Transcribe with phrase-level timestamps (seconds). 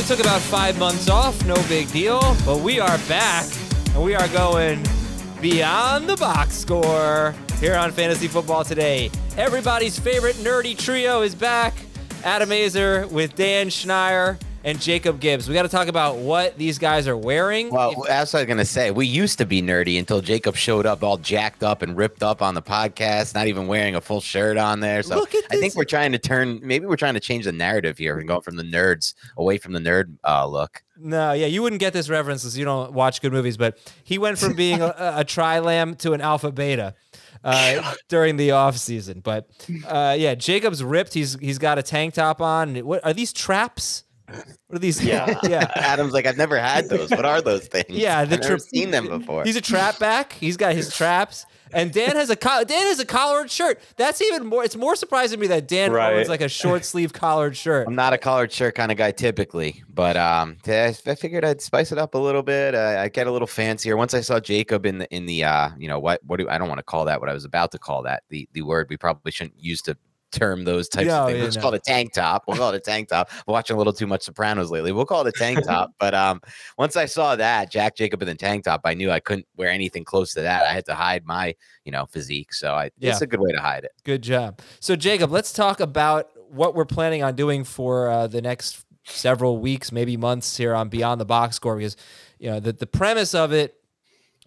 [0.00, 3.46] Only took about five months off, no big deal, but we are back
[3.92, 4.82] and we are going
[5.42, 9.10] beyond the box score here on Fantasy Football Today.
[9.36, 11.74] Everybody's favorite nerdy trio is back
[12.24, 15.48] Adam Aizer with Dan Schneier and Jacob Gibbs.
[15.48, 17.70] We got to talk about what these guys are wearing.
[17.70, 18.90] Well, that's what I was gonna say.
[18.90, 22.42] We used to be nerdy until Jacob showed up all jacked up and ripped up
[22.42, 25.02] on the podcast, not even wearing a full shirt on there.
[25.02, 26.60] So I think we're trying to turn.
[26.62, 29.72] Maybe we're trying to change the narrative here and go from the nerds away from
[29.72, 30.82] the nerd uh, look.
[31.02, 34.18] No, yeah, you wouldn't get this reference because you don't watch good movies, but he
[34.18, 36.94] went from being a, a tri-lam to an alpha beta
[37.42, 39.20] uh, during the off season.
[39.20, 39.48] But
[39.86, 41.14] uh, yeah, Jacob's ripped.
[41.14, 42.76] He's he's got a tank top on.
[42.78, 44.04] What are these traps?
[44.66, 45.04] What are these?
[45.04, 45.70] Yeah, yeah.
[45.74, 47.10] Adam's like, I've never had those.
[47.10, 47.86] What are those things?
[47.90, 49.44] Yeah, the I've never tra- seen them before.
[49.44, 50.32] He's a trap back.
[50.32, 51.44] He's got his traps.
[51.72, 53.80] And Dan has a co- Dan has a collared shirt.
[53.96, 54.64] That's even more.
[54.64, 56.14] It's more surprising to me that Dan Right.
[56.14, 57.86] owns like a short sleeve collared shirt.
[57.86, 61.60] I'm not a collared shirt kind of guy typically, but um, I I figured I'd
[61.60, 62.74] spice it up a little bit.
[62.74, 63.96] Uh, I get a little fancier.
[63.96, 66.58] Once I saw Jacob in the in the uh, you know what what do I
[66.58, 68.88] don't want to call that what I was about to call that the the word
[68.90, 69.96] we probably shouldn't use to
[70.30, 71.38] term those types No, of things.
[71.38, 71.60] yeah, We'll no.
[71.60, 72.44] call it a tank top.
[72.46, 73.30] We'll call it a tank top.
[73.46, 74.92] We're watching a little too much Sopranos lately.
[74.92, 75.92] We'll call it a tank top.
[75.98, 76.40] But um,
[76.78, 79.70] once I saw that Jack Jacob in the tank top, I knew I couldn't wear
[79.70, 80.64] anything close to that.
[80.64, 81.54] I had to hide my
[81.84, 82.52] you know physique.
[82.52, 83.10] So I, Yeah.
[83.12, 83.92] it's a good way to hide it.
[84.04, 84.60] Good job.
[84.80, 89.58] So, Jacob, let's talk about what we're planning on doing for uh, the next several
[89.58, 91.96] weeks, maybe months here on Beyond the Box Score, because
[92.38, 93.74] you know the, the premise of it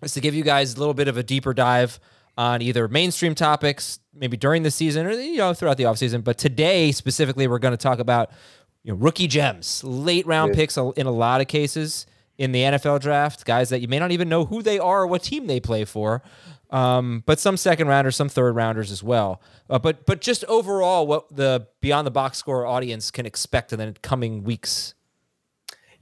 [0.01, 1.99] is to give you guys a little bit of a deeper dive
[2.37, 6.23] on either mainstream topics, maybe during the season or you know throughout the offseason.
[6.23, 8.31] But today specifically, we're going to talk about
[8.83, 12.05] you know rookie gems, late round picks in a lot of cases
[12.37, 15.07] in the NFL draft, guys that you may not even know who they are or
[15.07, 16.23] what team they play for.
[16.71, 19.39] Um, but some second rounders, some third rounders as well.
[19.69, 23.79] Uh, but but just overall, what the beyond the box score audience can expect in
[23.79, 24.95] the coming weeks.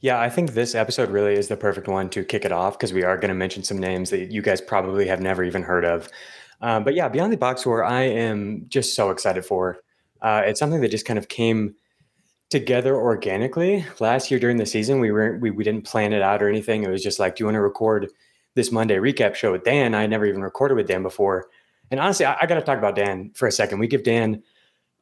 [0.01, 2.91] Yeah, I think this episode really is the perfect one to kick it off because
[2.91, 5.85] we are going to mention some names that you guys probably have never even heard
[5.85, 6.09] of.
[6.59, 9.77] Um, but yeah, Beyond the Box Score, I am just so excited for.
[10.21, 11.75] Uh, it's something that just kind of came
[12.49, 14.99] together organically last year during the season.
[14.99, 16.83] We were we, we didn't plan it out or anything.
[16.83, 18.09] It was just like, do you want to record
[18.55, 19.93] this Monday recap show with Dan?
[19.93, 21.47] I never even recorded with Dan before.
[21.91, 23.77] And honestly, I, I got to talk about Dan for a second.
[23.79, 24.41] We give Dan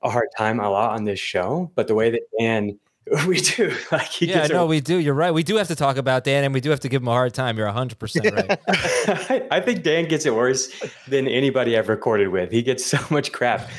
[0.02, 2.80] a hard time a lot on this show, but the way that Dan
[3.28, 4.98] we do like he Yeah, gets a- no, we do.
[4.98, 5.32] You're right.
[5.32, 7.12] We do have to talk about Dan, and we do have to give him a
[7.12, 7.58] hard time.
[7.58, 8.60] You're 100 percent right.
[8.68, 10.70] I, I think Dan gets it worse
[11.08, 12.52] than anybody I've recorded with.
[12.52, 13.70] He gets so much crap.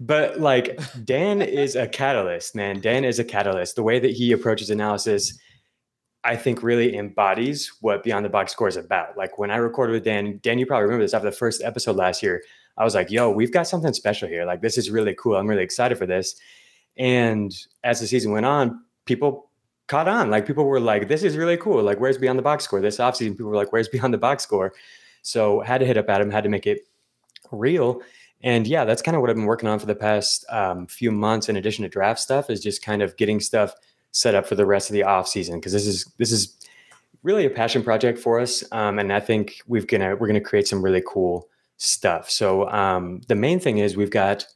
[0.00, 2.80] But like Dan is a catalyst, man.
[2.80, 3.76] Dan is a catalyst.
[3.76, 5.38] The way that he approaches analysis,
[6.24, 9.16] I think really embodies what Beyond the Box Score is about.
[9.16, 11.96] Like when I recorded with Dan, Dan, you probably remember this after the first episode
[11.96, 12.42] last year.
[12.76, 14.44] I was like, yo, we've got something special here.
[14.44, 15.36] Like this is really cool.
[15.36, 16.34] I'm really excited for this.
[16.96, 19.50] And as the season went on, people
[19.86, 20.30] caught on.
[20.30, 21.82] Like people were like, this is really cool.
[21.82, 22.80] Like, where's Beyond the Box Score?
[22.80, 24.72] This offseason, people were like, where's Beyond the Box Score?
[25.22, 26.86] So had to hit up Adam, had to make it
[27.50, 28.02] real.
[28.42, 31.10] And yeah, that's kind of what I've been working on for the past um, few
[31.10, 31.48] months.
[31.48, 33.74] In addition to draft stuff, is just kind of getting stuff
[34.12, 36.56] set up for the rest of the off season because this is this is
[37.22, 40.68] really a passion project for us, um, and I think we've gonna we're gonna create
[40.68, 41.48] some really cool
[41.78, 42.30] stuff.
[42.30, 44.46] So um, the main thing is we've got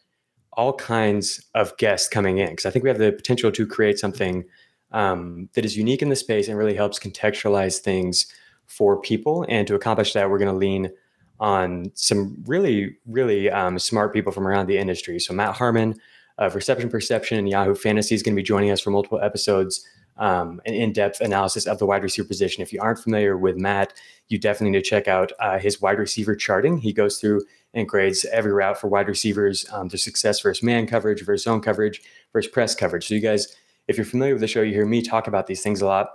[0.59, 3.97] all kinds of guests coming in because I think we have the potential to create
[3.97, 4.45] something
[4.91, 8.27] um, that is unique in the space and really helps contextualize things
[8.67, 9.47] for people.
[9.49, 10.91] And to accomplish that, we're going to lean
[11.39, 15.21] on some really, really um, smart people from around the industry.
[15.21, 15.95] So Matt Harmon
[16.39, 19.87] of Reception Perception and Yahoo Fantasy is going to be joining us for multiple episodes.
[20.19, 22.63] Um, an in-depth analysis of the wide receiver position.
[22.63, 23.93] If you aren't familiar with Matt,
[24.27, 26.79] you definitely need to check out uh, his wide receiver charting.
[26.79, 27.43] He goes through
[27.73, 31.61] and grades every route for wide receivers, um, their success versus man coverage, versus zone
[31.61, 33.07] coverage, versus press coverage.
[33.07, 33.57] So you guys,
[33.87, 36.11] if you're familiar with the show, you hear me talk about these things a lot,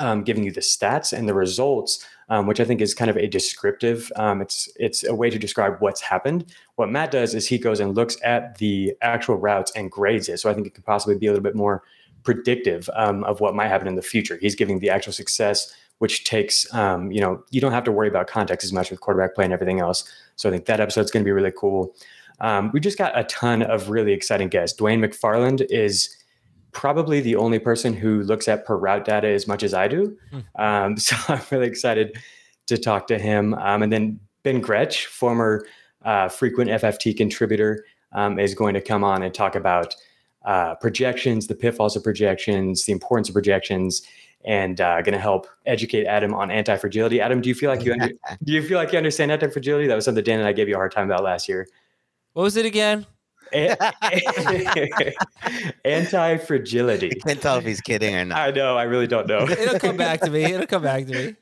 [0.00, 3.16] um, giving you the stats and the results um, which I think is kind of
[3.16, 4.12] a descriptive.
[4.16, 6.52] Um, it's it's a way to describe what's happened.
[6.76, 10.38] What Matt does is he goes and looks at the actual routes and grades it.
[10.38, 11.82] So I think it could possibly be a little bit more
[12.28, 14.36] predictive um, of what might happen in the future.
[14.38, 18.06] He's giving the actual success, which takes um, you know you don't have to worry
[18.06, 20.04] about context as much with quarterback play and everything else.
[20.36, 21.94] So I think that episode's going to be really cool.
[22.40, 24.78] Um, we just got a ton of really exciting guests.
[24.78, 26.14] Dwain McFarland is
[26.72, 30.14] probably the only person who looks at per route data as much as I do.
[30.56, 32.18] Um, so I'm really excited
[32.66, 33.54] to talk to him.
[33.54, 35.66] Um, and then Ben Gretch, former
[36.04, 39.94] uh, frequent FFT contributor, um, is going to come on and talk about
[40.48, 44.02] uh, projections, the pitfalls of projections, the importance of projections,
[44.46, 47.20] and uh, going to help educate Adam on anti-fragility.
[47.20, 48.08] Adam, do you feel like you under,
[48.44, 49.86] do you feel like you understand anti-fragility?
[49.86, 51.68] That was something Dan and I gave you a hard time about last year.
[52.32, 53.04] What was it again?
[55.84, 57.10] Anti fragility.
[57.12, 58.38] I can't tell if he's kidding or not.
[58.38, 58.78] I know.
[58.78, 59.46] I really don't know.
[59.48, 60.44] It'll come back to me.
[60.44, 61.36] It'll come back to me.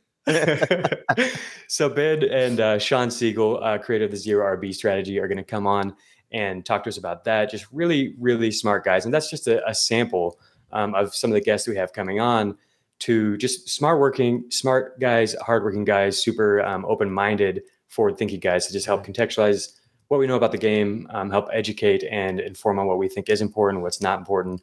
[1.69, 5.39] so Ben and uh, Shawn Siegele, uh, creator of the Zero RB strategy, are going
[5.39, 5.95] to come on
[6.33, 7.51] and talk to us about that.
[7.51, 10.39] Just really, really smart guys, and that's just a, a sample
[10.73, 12.57] um, of some of the guests we have coming on.
[13.01, 18.67] To just smart working, smart guys, hardworking guys, super um, open minded, forward thinking guys
[18.67, 19.79] to just help contextualize
[20.09, 23.29] what we know about the game, um, help educate and inform on what we think
[23.29, 24.63] is important, what's not important,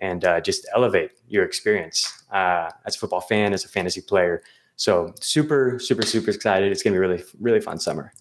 [0.00, 4.42] and uh, just elevate your experience uh, as a football fan, as a fantasy player.
[4.76, 6.70] So super, super, super excited.
[6.70, 8.12] It's going to be really, really fun summer.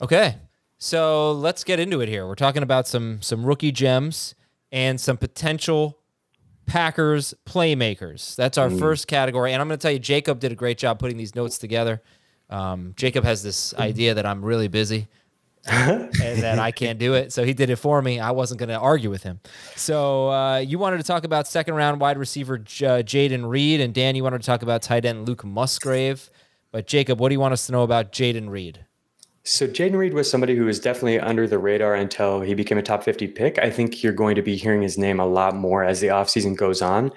[0.00, 0.36] Okay,
[0.78, 2.26] so let's get into it here.
[2.26, 4.34] We're talking about some some rookie gems
[4.70, 5.98] and some potential
[6.66, 8.36] Packers playmakers.
[8.36, 8.78] That's our mm.
[8.78, 11.34] first category, and I'm going to tell you, Jacob did a great job putting these
[11.34, 12.02] notes together.
[12.50, 15.08] Um, Jacob has this idea that I'm really busy,
[15.66, 17.32] and that I can't do it.
[17.32, 18.20] So he did it for me.
[18.20, 19.40] I wasn't going to argue with him.
[19.76, 23.80] So uh, you wanted to talk about second round wide receiver J- uh, Jayden Reed,
[23.80, 26.30] and Dan, you wanted to talk about tight end Luke Musgrave.
[26.70, 28.84] But Jacob, what do you want us to know about Jayden Reed?
[29.48, 32.82] So Jayden Reed was somebody who was definitely under the radar until he became a
[32.82, 33.58] top 50 pick.
[33.58, 36.54] I think you're going to be hearing his name a lot more as the offseason
[36.54, 37.10] goes on.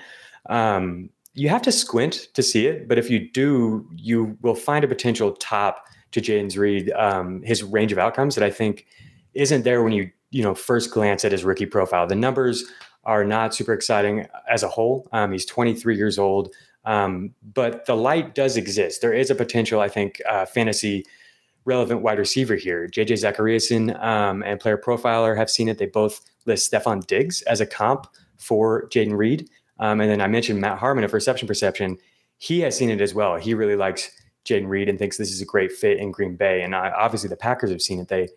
[0.46, 4.86] Um, you have to squint to see it, but if you do, you will find
[4.86, 8.86] a potential top to Jayden Reed, um, his range of outcomes that I think
[9.34, 12.08] isn't there when you you know first glance at his rookie profile.
[12.08, 12.64] The numbers
[13.04, 15.06] are not super exciting as a whole.
[15.12, 16.54] Um, he's 23 years old,
[16.86, 19.02] um, but the light does exist.
[19.02, 21.06] There is a potential, I think, uh, fantasy
[21.66, 22.88] relevant wide receiver here.
[22.88, 25.78] JJ Zachariason um, and Player Profiler have seen it.
[25.78, 29.50] They both list Stefon Diggs as a comp for Jayden Reed.
[29.80, 31.98] Um, and then I mentioned Matt Harmon of Reception Perception.
[32.38, 33.36] He has seen it as well.
[33.38, 34.12] He really likes
[34.46, 36.62] Jayden Reed and thinks this is a great fit in Green Bay.
[36.64, 38.08] And I, obviously, the Packers have seen it.
[38.08, 38.30] They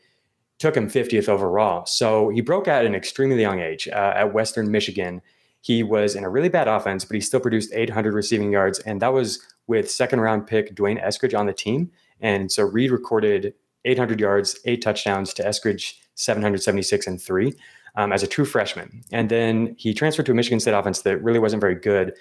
[0.58, 1.86] took him 50th overall.
[1.86, 5.22] So he broke out at an extremely young age uh, at Western Michigan.
[5.60, 8.78] He was in a really bad offense, but he still produced 800 receiving yards.
[8.80, 11.90] And that was with second round pick D'Wayne Eskridge on the team.
[12.20, 13.54] And so Reed recorded
[13.84, 17.54] 800 yards, eight touchdowns to Eskridge 776 and three
[17.96, 19.02] um, as a true freshman.
[19.12, 22.14] And then he transferred to a Michigan State offense that really wasn't very good.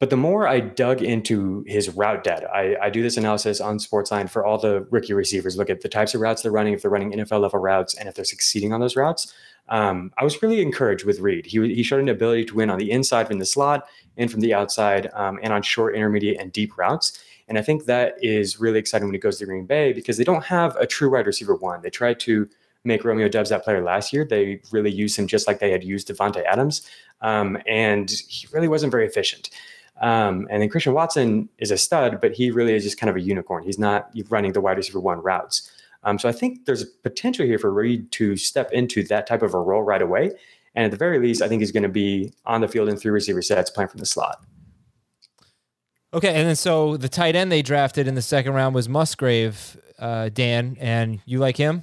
[0.00, 3.78] But the more I dug into his route data, I, I, do this analysis on
[3.78, 6.82] Sportsline for all the rookie receivers, look at the types of routes they're running, if
[6.82, 9.34] they're running NFL level routes, and if they're succeeding on those routes.
[9.68, 11.46] Um, I was really encouraged with Reed.
[11.46, 14.40] He, he showed an ability to win on the inside from the slot and from
[14.40, 17.20] the outside um, and on short, intermediate, and deep routes.
[17.48, 20.24] And I think that is really exciting when he goes to Green Bay because they
[20.24, 21.82] don't have a true wide receiver one.
[21.82, 22.48] They tried to
[22.84, 24.24] make Romeo Doubs that player last year.
[24.24, 26.88] They really used him just like they had used Davante Adams.
[27.20, 29.50] Um, and he really wasn't very efficient.
[30.00, 33.16] Um, and then Christian Watson is a stud, but he really is just kind of
[33.16, 33.64] a unicorn.
[33.64, 35.70] He's not running the wide receiver one routes.
[36.04, 39.42] Um, so I think there's a potential here for Reed to step into that type
[39.42, 40.32] of a role right away.
[40.74, 42.96] And at the very least, I think he's going to be on the field in
[42.96, 44.44] three receiver sets playing from the slot.
[46.14, 49.76] Okay, and then so the tight end they drafted in the second round was Musgrave.
[49.98, 51.82] uh, Dan, and you like him.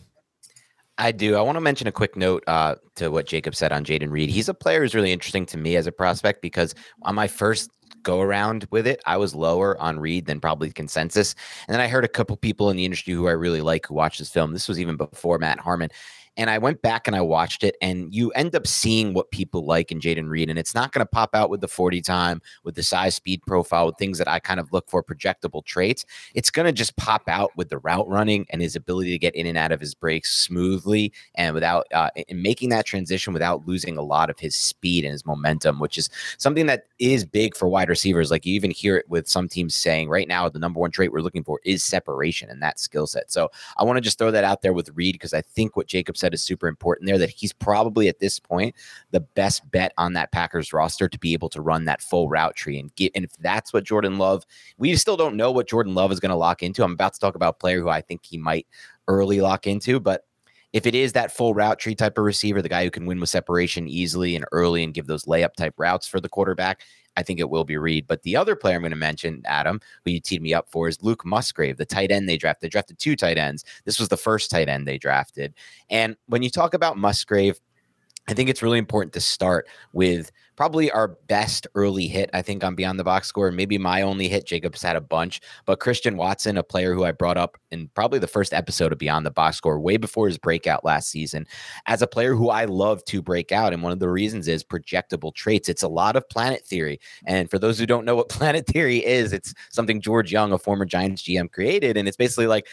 [0.97, 1.35] I do.
[1.35, 4.29] I want to mention a quick note uh, to what Jacob said on Jayden Reed.
[4.29, 7.69] He's a player who's really interesting to me as a prospect because on my first
[8.03, 11.35] go around with it, I was lower on Reed than probably consensus.
[11.67, 13.95] And then I heard a couple people in the industry who I really like who
[13.95, 14.53] watched this film.
[14.53, 15.89] This was even before Matt Harmon.
[16.37, 19.65] And I went back and I watched it, and you end up seeing what people
[19.65, 20.49] like in Jayden Reed.
[20.49, 23.41] And it's not going to pop out with the 40 time, with the size, speed
[23.45, 26.05] profile, with things that I kind of look for projectable traits.
[26.33, 29.35] It's going to just pop out with the route running and his ability to get
[29.35, 33.67] in and out of his breaks smoothly and without uh, and making that transition without
[33.67, 37.55] losing a lot of his speed and his momentum, which is something that is big
[37.55, 38.31] for wide receivers.
[38.31, 41.11] Like you even hear it with some teams saying right now, the number one trait
[41.11, 43.31] we're looking for is separation and that skill set.
[43.31, 45.87] So I want to just throw that out there with Reed because I think what
[45.87, 48.75] Jacob said said is super important there that he's probably at this point
[49.11, 52.55] the best bet on that Packers roster to be able to run that full route
[52.55, 53.11] tree and get.
[53.15, 54.45] And if that's what Jordan Love,
[54.77, 56.83] we still don't know what Jordan Love is going to lock into.
[56.83, 58.67] I'm about to talk about a player who I think he might
[59.07, 60.25] early lock into, but
[60.75, 63.21] if it is that full route tree type of receiver, the guy who can win
[63.21, 66.81] with separation easily and early and give those layup type routes for the quarterback,
[67.15, 68.07] I think it will be Reed.
[68.07, 70.89] But the other player I'm going to mention, Adam, who you teed me up for,
[70.89, 72.67] is Luke Musgrave, the tight end they drafted.
[72.67, 73.63] They drafted two tight ends.
[73.85, 75.53] This was the first tight end they drafted.
[75.89, 77.57] And when you talk about Musgrave,
[78.27, 82.63] I think it's really important to start with probably our best early hit, I think,
[82.63, 83.51] on Beyond the Box Score.
[83.51, 84.45] Maybe my only hit.
[84.45, 88.19] Jacob's had a bunch, but Christian Watson, a player who I brought up in probably
[88.19, 91.45] the first episode of Beyond the Box Score, way before his breakout last season,
[91.87, 93.73] as a player who I love to break out.
[93.73, 95.69] And one of the reasons is projectable traits.
[95.69, 96.99] It's a lot of planet theory.
[97.25, 100.57] And for those who don't know what planet theory is, it's something George Young, a
[100.57, 101.97] former Giants GM, created.
[101.97, 102.67] And it's basically like,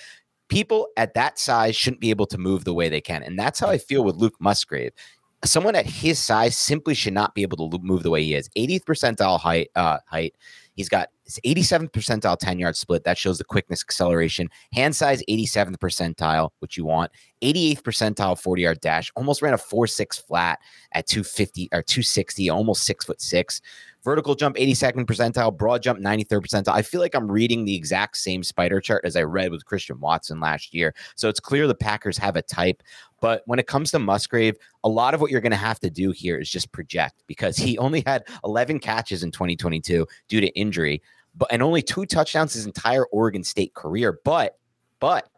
[0.48, 3.22] people at that size shouldn't be able to move the way they can.
[3.22, 4.92] And that's how I feel with Luke Musgrave
[5.44, 8.48] someone at his size simply should not be able to move the way he is.
[8.56, 9.70] 80th percentile height.
[9.74, 10.34] Uh, height.
[10.74, 11.08] He's got
[11.44, 13.04] 87th percentile 10 yard split.
[13.04, 14.48] That shows the quickness acceleration.
[14.72, 17.10] Hand size 87th percentile, which you want.
[17.42, 19.10] 88th percentile 40 yard dash.
[19.16, 20.58] Almost ran a 4 6 flat
[20.92, 23.60] at 250 or 260, almost six foot six.
[24.04, 26.74] Vertical jump 82nd percentile, broad jump 93rd percentile.
[26.74, 30.00] I feel like I'm reading the exact same spider chart as I read with Christian
[30.00, 30.92] Watson last year.
[31.14, 32.82] So it's clear the Packers have a type.
[33.20, 35.90] But when it comes to Musgrave, a lot of what you're going to have to
[35.90, 40.48] do here is just project because he only had 11 catches in 2022 due to
[40.48, 41.00] injury,
[41.36, 44.18] but and only two touchdowns his entire Oregon State career.
[44.24, 44.58] But
[44.98, 45.28] but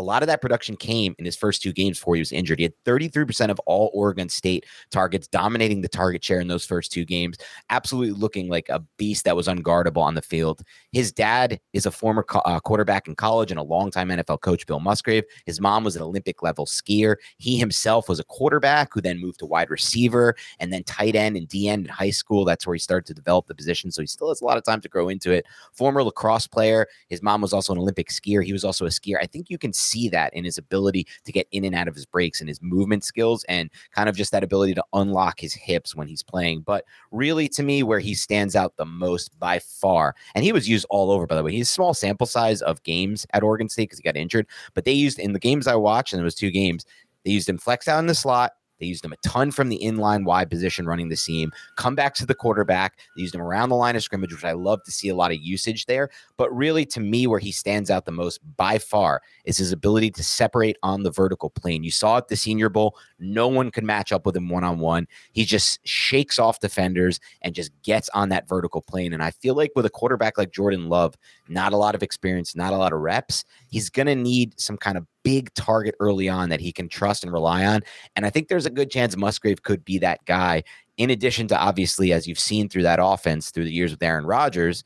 [0.00, 2.58] a lot of that production came in his first two games before he was injured.
[2.58, 6.90] He had 33% of all Oregon State targets, dominating the target share in those first
[6.90, 7.36] two games,
[7.68, 10.62] absolutely looking like a beast that was unguardable on the field.
[10.92, 14.66] His dad is a former co- uh, quarterback in college and a longtime NFL coach,
[14.66, 15.24] Bill Musgrave.
[15.44, 17.16] His mom was an Olympic level skier.
[17.36, 21.36] He himself was a quarterback who then moved to wide receiver and then tight end
[21.36, 22.44] and D end in high school.
[22.44, 23.90] That's where he started to develop the position.
[23.90, 25.44] So he still has a lot of time to grow into it.
[25.72, 26.86] Former lacrosse player.
[27.08, 28.42] His mom was also an Olympic skier.
[28.42, 29.16] He was also a skier.
[29.20, 31.94] I think you can see that in his ability to get in and out of
[31.94, 35.54] his breaks and his movement skills and kind of just that ability to unlock his
[35.54, 36.60] hips when he's playing.
[36.60, 40.68] But really, to me, where he stands out the most by far, and he was
[40.68, 43.84] used all over, by the way, he's small sample size of games at Oregon State
[43.84, 46.34] because he got injured, but they used in the games I watched, and it was
[46.34, 46.84] two games,
[47.24, 49.78] they used him flex out in the slot they used him a ton from the
[49.78, 52.98] inline wide position running the seam, come back to the quarterback.
[53.14, 55.30] They used him around the line of scrimmage, which I love to see a lot
[55.30, 56.10] of usage there.
[56.36, 60.10] But really, to me, where he stands out the most by far is his ability
[60.12, 61.84] to separate on the vertical plane.
[61.84, 64.78] You saw at the Senior Bowl, no one could match up with him one on
[64.78, 65.06] one.
[65.32, 69.12] He just shakes off defenders and just gets on that vertical plane.
[69.12, 71.16] And I feel like with a quarterback like Jordan Love,
[71.50, 74.76] not a lot of experience, not a lot of reps, he's going to need some
[74.76, 77.82] kind of big target early on that he can trust and rely on.
[78.16, 80.62] And I think there's a good chance Musgrave could be that guy.
[80.96, 84.26] In addition to obviously, as you've seen through that offense through the years with Aaron
[84.26, 84.84] Rodgers,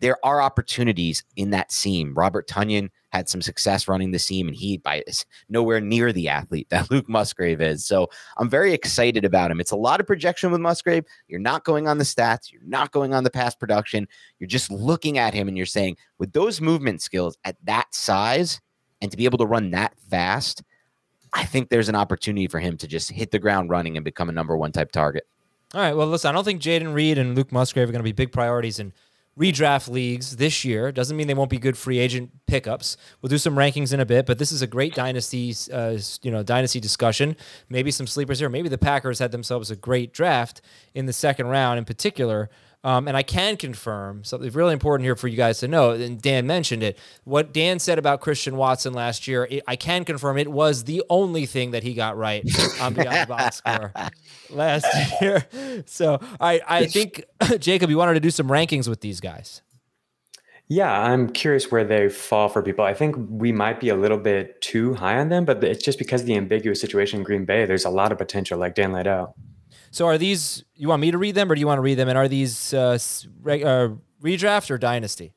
[0.00, 2.14] there are opportunities in that seam.
[2.14, 6.28] Robert Tonyan had some success running the seam, and he by is nowhere near the
[6.28, 7.84] athlete that Luke Musgrave is.
[7.84, 9.60] So I'm very excited about him.
[9.60, 11.04] It's a lot of projection with Musgrave.
[11.28, 14.06] You're not going on the stats, you're not going on the past production.
[14.38, 18.60] You're just looking at him and you're saying, with those movement skills at that size,
[19.00, 20.62] and to be able to run that fast,
[21.32, 24.28] I think there's an opportunity for him to just hit the ground running and become
[24.28, 25.26] a number one type target.
[25.74, 25.94] All right.
[25.94, 28.32] Well, listen, I don't think Jayden Reed and Luke Musgrave are going to be big
[28.32, 28.92] priorities in
[29.38, 30.90] redraft leagues this year.
[30.90, 32.96] Doesn't mean they won't be good free agent pickups.
[33.22, 36.30] We'll do some rankings in a bit, but this is a great dynasty, uh, you
[36.30, 37.36] know, dynasty discussion.
[37.68, 38.48] Maybe some sleepers here.
[38.48, 40.60] Maybe the Packers had themselves a great draft
[40.92, 42.50] in the second round, in particular.
[42.84, 45.90] Um, and I can confirm something really important here for you guys to know.
[45.90, 46.96] And Dan mentioned it.
[47.24, 51.02] What Dan said about Christian Watson last year, it, I can confirm it was the
[51.10, 52.44] only thing that he got right
[52.80, 53.92] on Beyond the Box Score
[54.50, 54.86] last
[55.20, 55.44] year.
[55.86, 57.24] So I, I think,
[57.58, 59.62] Jacob, you wanted to do some rankings with these guys.
[60.68, 62.84] Yeah, I'm curious where they fall for people.
[62.84, 65.98] I think we might be a little bit too high on them, but it's just
[65.98, 67.64] because of the ambiguous situation in Green Bay.
[67.64, 69.34] There's a lot of potential, like Dan laid out.
[69.90, 70.64] So are these?
[70.74, 72.08] You want me to read them, or do you want to read them?
[72.08, 73.90] And are these uh, s- reg- uh,
[74.22, 75.32] redraft or dynasty?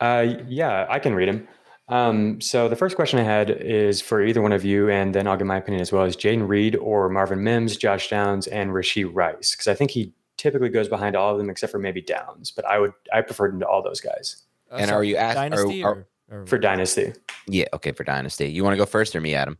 [0.00, 1.48] Uh, yeah, I can read them.
[1.88, 5.26] Um, so the first question I had is for either one of you, and then
[5.26, 6.04] I'll give my opinion as well.
[6.04, 9.52] Is Jayden Reed or Marvin Mims, Josh Downs, and Rasheed Rice?
[9.54, 12.64] Because I think he typically goes behind all of them except for maybe Downs, but
[12.64, 15.36] I would I preferred him to all those guys Uh, And sorry, are you ask-
[15.36, 17.12] are- dynasty are- or, or for Dynasty.
[17.48, 18.48] Yeah, okay, for Dynasty.
[18.48, 19.58] You want to go first or me, Adam?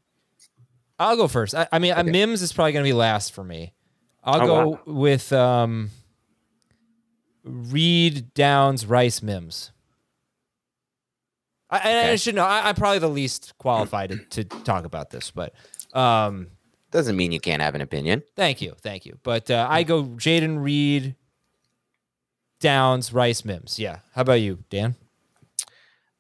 [1.01, 1.55] I'll go first.
[1.55, 2.03] I, I mean, Okay.
[2.05, 3.75] Mims is probably going to be last for me.
[4.23, 4.81] I'll Oh, go wow.
[4.87, 5.91] with um,
[7.45, 9.71] Reed, Downs, Rice, Mims.
[11.71, 12.45] I, and I should know.
[12.45, 15.55] I, I'm probably the least qualified to, to talk about this, but
[15.95, 16.49] um,
[16.91, 18.23] Doesn't mean you can't have an opinion.
[18.37, 19.19] thank you, thank you.
[19.23, 21.15] But uh, I go Jayden Reed,
[22.61, 23.79] Downs, Rice, Mims.
[23.79, 23.99] Yeah.
[24.15, 24.97] How about you, Dan?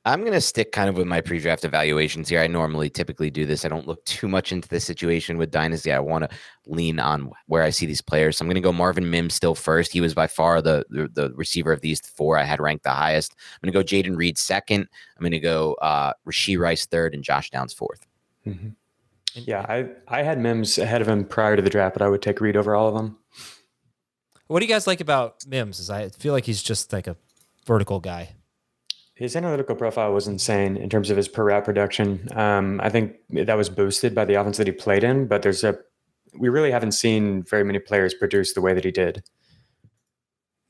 [0.06, 2.40] I'm going to stick kind of with my pre-draft evaluations here.
[2.40, 3.66] I normally typically do this.
[3.66, 5.92] I don't look too much into the situation with Dynasty.
[5.92, 8.38] I want to lean on where I see these players.
[8.38, 9.92] So I'm going to go Marvin Mims still first.
[9.92, 12.90] He was by far the, the the receiver of these four I had ranked the
[12.90, 13.34] highest.
[13.62, 14.88] I'm going to go Jayden Reed second.
[15.16, 18.06] I'm going to go uh, Rasheed Rice third and Josh Downs fourth.
[19.34, 22.22] Yeah, I I had Mims ahead of him prior to the draft, but I would
[22.22, 23.18] take Reed over all of them.
[24.46, 25.78] What do you guys like about Mims?
[25.78, 27.16] Is I feel like he's just like a
[27.66, 28.34] vertical guy.
[29.20, 32.26] His analytical profile was insane in terms of his per route production.
[32.34, 35.62] Um, I think that was boosted by the offense that he played in, but there's
[35.62, 35.78] a
[36.38, 39.22] we really haven't seen very many players produce the way that he did.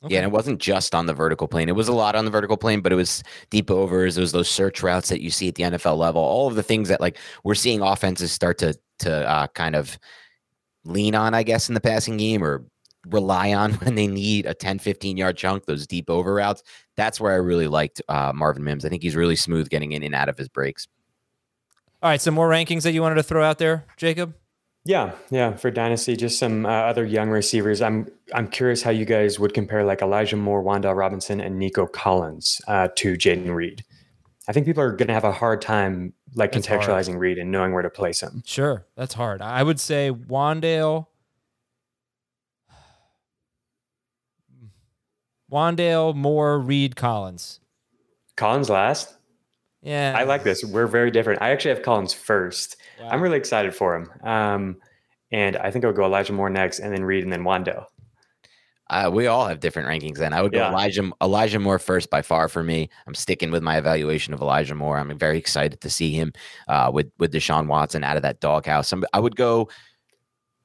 [0.03, 0.15] Okay.
[0.15, 1.69] Yeah, and it wasn't just on the vertical plane.
[1.69, 4.19] It was a lot on the vertical plane, but it was deep overs.
[4.19, 6.21] It was those search routes that you see at the NFL level.
[6.21, 9.97] All of the things that like we're seeing offenses start to to uh, kind of
[10.85, 12.65] lean on, I guess, in the passing game or
[13.07, 16.65] rely on when they need a 10, 15 yard chunk, those deep over routes.
[17.01, 18.85] That's where I really liked uh, Marvin Mims.
[18.85, 20.87] I think he's really smooth getting in and out of his breaks.
[22.03, 24.35] All right, some more rankings that you wanted to throw out there, Jacob?
[24.85, 25.57] Yeah, yeah.
[25.57, 27.81] For dynasty, just some uh, other young receivers.
[27.81, 31.87] I'm I'm curious how you guys would compare like Elijah Moore, Wan'Dale Robinson, and Nico
[31.87, 33.83] Collins uh, to Jayden Reed.
[34.47, 36.83] I think people are going to have a hard time like That's hard.
[36.83, 38.43] contextualizing Reed and knowing where to place him.
[38.45, 39.41] Sure, that's hard.
[39.41, 41.07] I would say Wan'Dale,
[45.51, 47.61] Wan'Dale, Moore, Reed, Collins.
[48.37, 49.17] Collins last.
[49.83, 50.63] Yeah, I like this.
[50.65, 51.41] We're very different.
[51.43, 52.77] I actually have Collins first.
[53.03, 54.11] I'm really excited for him.
[54.23, 54.77] Um,
[55.33, 57.87] and I think I'll go Elijah Moore next, and then Reed, and then Wan'Dale.
[58.91, 60.19] Uh, we all have different rankings.
[60.19, 60.71] Then I would go Yeah.
[60.71, 62.91] Elijah Elijah Moore first by far for me.
[63.07, 64.99] I'm sticking with my evaluation of Elijah Moore.
[64.99, 66.33] I'm very excited to see him
[66.69, 68.93] uh, with with Deshaun Watson out of that doghouse.
[68.93, 69.69] I'm, I would go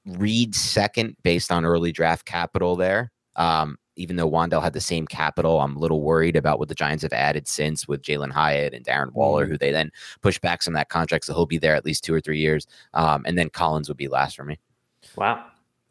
[0.06, 3.12] Reed second based on early draft capital there.
[3.36, 6.75] Um, even though Wan'Dale had the same capital, I'm a little worried about what the
[6.75, 10.62] Giants have added since with Jalin Hyatt and Darren Waller, who they then push back
[10.62, 12.67] some of that contract, so he'll be there at least two or three years.
[12.93, 14.60] Um, and then Collins would be last for me.
[15.15, 15.45] Wow.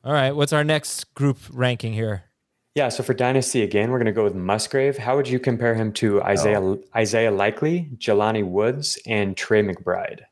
[0.04, 2.24] All right, what's our next group ranking here?
[2.74, 2.88] Yeah.
[2.88, 4.98] So for dynasty again, we're going to go with Musgrave.
[4.98, 10.22] How would you compare him to Isaiah Isaiah Likely, Jelani Woods, and Trey McBride?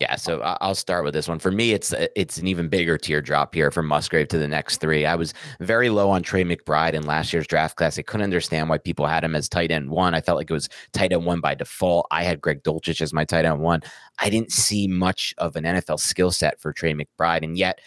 [0.00, 1.38] Yeah, so I'll start with this one.
[1.38, 4.78] For me, it's uh, it's an even bigger teardrop here from Musgrave to the next
[4.78, 5.04] three.
[5.04, 7.98] I was very low on Trey McBride in last year's draft class.
[7.98, 10.14] I couldn't understand why people had him as tight end one.
[10.14, 12.06] I felt like it was tight end one by default.
[12.10, 13.82] I had Greg Dulcich as my tight end one.
[14.18, 17.80] I didn't see much of an NFL skill set for Trey McBride, and yet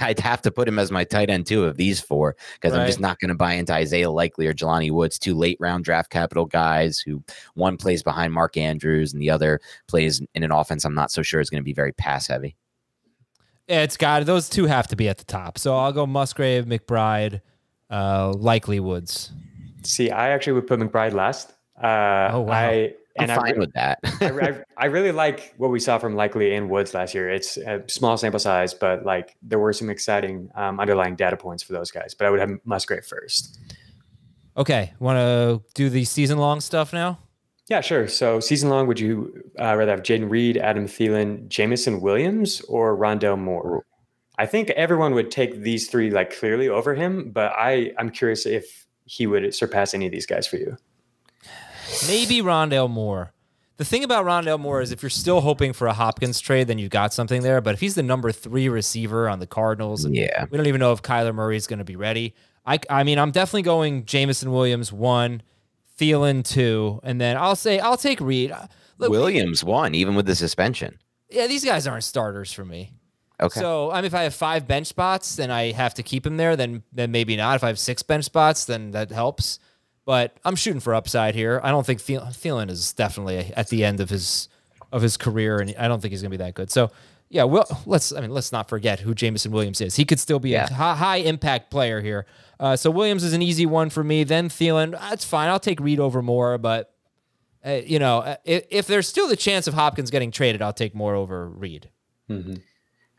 [0.00, 2.86] I'd have to put him as my tight end two of these four because I'm
[2.86, 6.10] just not going to buy into Isaiah Likely or Jelani Woods, two late round draft
[6.10, 7.22] capital guys who
[7.54, 11.22] one plays behind Mark Andrews and the other plays in an offense I'm not so
[11.22, 12.56] sure is going to be very pass heavy.
[13.66, 15.58] It's got those two have to be at the top.
[15.58, 17.40] So I'll go Musgrave, McBride,
[17.88, 19.32] uh, likely Woods.
[19.82, 21.52] See, I actually would put McBride last.
[21.80, 22.52] Uh, Oh, wow.
[22.52, 23.98] I, I'm and I, fine with that.
[24.20, 27.28] I, I, I really like what we saw from Likely and Woods last year.
[27.28, 31.62] It's a small sample size, but like there were some exciting um, underlying data points
[31.62, 32.14] for those guys.
[32.14, 33.58] But I would have Musgrave first.
[34.56, 37.18] Okay, want to do the season long stuff now?
[37.68, 38.08] Yeah, sure.
[38.08, 42.96] So season long, would you uh, rather have Jayden Reed, Adam Thielen, Jameson Williams, or
[42.96, 43.84] Rondale Moore?
[44.38, 48.46] I think everyone would take these three like clearly over him, but I I'm curious
[48.46, 50.76] if he would surpass any of these guys for you.
[52.06, 53.32] Maybe Rondale Moore.
[53.76, 56.78] The thing about Rondale Moore is if you're still hoping for a Hopkins trade, then
[56.78, 57.60] you've got something there.
[57.60, 60.44] But if he's the number three receiver on the Cardinals, and Yeah.
[60.50, 62.34] we don't even know if Kyler Murray is going to be ready.
[62.66, 65.42] I, I mean, I'm definitely going Jameson Williams one,
[65.98, 68.50] Thielen two, and then I'll say I'll take Reed.
[68.50, 68.66] Uh,
[68.98, 70.98] Look, Williams one, even with the suspension.
[71.30, 72.92] yeah, these guys aren't starters for me.
[73.40, 73.58] Okay.
[73.60, 76.36] So I mean, if I have five bench spots, then I have to keep him
[76.36, 76.54] there.
[76.54, 77.56] Then then maybe not.
[77.56, 79.58] If I have six bench spots, then that helps.
[80.10, 81.60] But I'm shooting for upside here.
[81.62, 84.48] I don't think Thiel- Thielen is definitely at the end of his
[84.90, 86.68] of his career, and I don't think he's going to be that good.
[86.68, 86.90] So
[87.28, 89.94] yeah, well, let's I mean let's not forget who Jameson Williams is.
[89.94, 90.64] He could still be Yeah.
[90.68, 92.26] a high, high impact player here.
[92.58, 94.24] Uh, so Williams is an easy one for me.
[94.24, 95.48] Then Thielen, that's fine.
[95.48, 96.92] I'll take Reed over Moore, but
[97.64, 100.72] uh, you know uh, if, if there's still the chance of Hopkins getting traded, I'll
[100.72, 101.88] take Moore over Reed.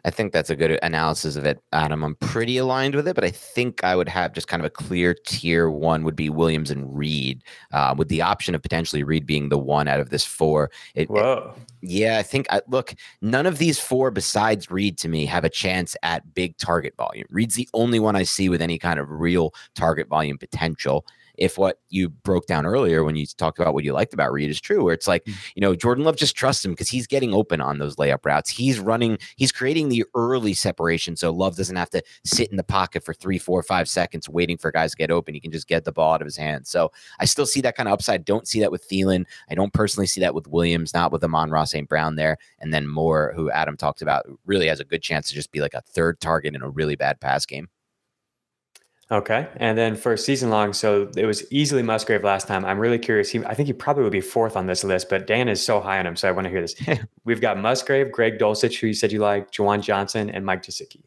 [0.03, 2.03] I think that's a good analysis of it, Adam.
[2.03, 4.69] I'm pretty aligned with it, but I think I would have just kind of a
[4.69, 9.25] clear tier one would be Williams and Reed, uh, with the option of potentially Reed
[9.25, 10.71] being the one out of this four.
[10.95, 11.53] It, Whoa.
[11.81, 15.49] yeah, I think I, look, none of these four besides Reed to me have a
[15.49, 17.27] chance at big target volume.
[17.29, 21.05] Reed's the only one I see with any kind of real target volume potential.
[21.37, 24.49] If what you broke down earlier when you talked about what you liked about Reed
[24.49, 25.35] is true, where it's like, mm.
[25.55, 28.49] you know, Jordan Love just trusts him because he's getting open on those layup routes.
[28.49, 31.15] He's running, he's creating the early separation.
[31.15, 34.57] So Love doesn't have to sit in the pocket for three, four, five seconds waiting
[34.57, 35.33] for guys to get open.
[35.33, 36.69] He can just get the ball out of his hands.
[36.69, 38.25] So I still see that kind of upside.
[38.25, 39.25] Don't see that with Thielen.
[39.49, 41.87] I don't personally see that with Williams, not with Amon-Ra St.
[41.87, 42.37] Brown there.
[42.59, 45.61] And then Moore, who Adam talked about, really has a good chance to just be
[45.61, 47.67] like a third target in a really bad pass game.
[49.11, 49.45] Okay.
[49.57, 52.63] And then for season long, so it was easily Musgrave last time.
[52.63, 53.29] I'm really curious.
[53.29, 55.81] He, I think he probably would be fourth on this list, but Dan is so
[55.81, 56.15] high on him.
[56.15, 56.75] So I want to hear this.
[57.25, 61.03] We've got Musgrave, Greg Dulcich, who you said you like, Juwan Johnson, and Mike Gesicki.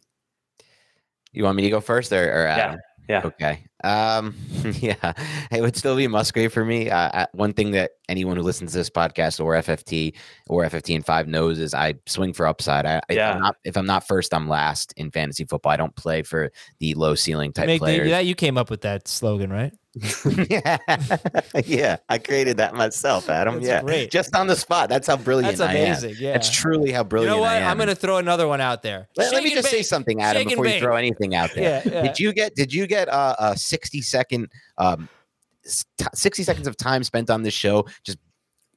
[1.33, 2.73] You want me to go first or, or Adam?
[2.73, 2.94] Yeah.
[3.11, 3.65] Okay.
[3.83, 4.35] Um,
[4.81, 5.13] yeah,
[5.51, 6.89] it would still be Musgrave for me.
[6.89, 10.15] Uh, uh, one thing that anyone who listens to this podcast or FFT
[10.49, 12.87] or FFT and five knows is I swing for upside.
[12.87, 13.33] I, if, Yeah.
[13.33, 15.73] I'm not, if I'm not first, I'm last in fantasy football.
[15.73, 18.11] I don't play for the low ceiling type Make the, players.
[18.11, 19.75] that you came up with that slogan, right?
[20.51, 20.77] yeah,
[21.65, 23.55] yeah, I created that myself, Adam.
[23.55, 24.11] That's yeah, great.
[24.11, 24.89] just on the spot.
[24.89, 25.87] That's how brilliant That's I am.
[25.87, 26.17] amazing.
[26.19, 26.33] Yeah.
[26.33, 27.31] That's truly how brilliant.
[27.31, 27.53] You know what?
[27.53, 27.71] I am.
[27.71, 29.09] I'm going to throw another one out there.
[29.17, 31.83] Let, let me just say something, Adam, Shake before you throw anything out there.
[31.85, 32.03] Yeah, yeah.
[32.03, 35.09] Did you get did you get uh, a 60 second um
[35.65, 38.19] 60 seconds of time spent on this show just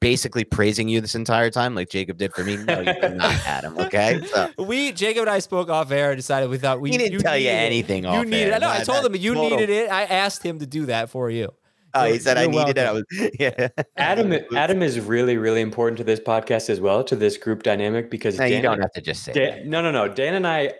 [0.00, 2.56] basically praising you this entire time like Jacob did for me?
[2.56, 3.78] No, you did not, Adam.
[3.78, 4.20] Okay.
[4.26, 7.20] So We Jacob and I spoke off air and decided we thought we He didn't
[7.20, 7.66] tell you needed it.
[7.66, 8.48] anything You off needed.
[8.48, 8.54] air.
[8.54, 8.70] I know.
[8.70, 9.90] I told him you total- needed it.
[9.90, 11.52] I asked him to do that for you.
[11.94, 12.86] oh, he You're- said I you're needed it.
[12.86, 13.04] I was
[13.40, 13.68] yeah.
[13.96, 18.10] Adam, Adam is really, really important to this podcast as well, to this group dynamic,
[18.10, 19.38] because No, you don't have to just say that.
[19.38, 20.06] Dan, no, no, no.
[20.06, 20.74] Dan and I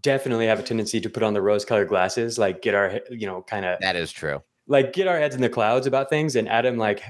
[0.00, 3.42] definitely have a tendency to put on the rose-colored glasses, like get our, you know,
[3.42, 4.40] kind of That is true.
[4.72, 6.34] Like get our heads in the clouds about things.
[6.34, 7.02] And Adam like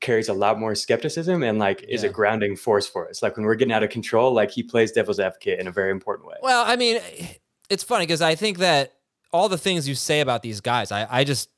[0.00, 3.22] carries a lot more skepticism and like is a grounding force for us.
[3.22, 5.90] Like when we're getting out of control, like he plays devil's advocate in a very
[5.90, 6.36] important way.
[6.42, 7.00] Well, I mean,
[7.70, 8.92] it's funny because I think that
[9.32, 11.48] all the things you say about these guys, I, I just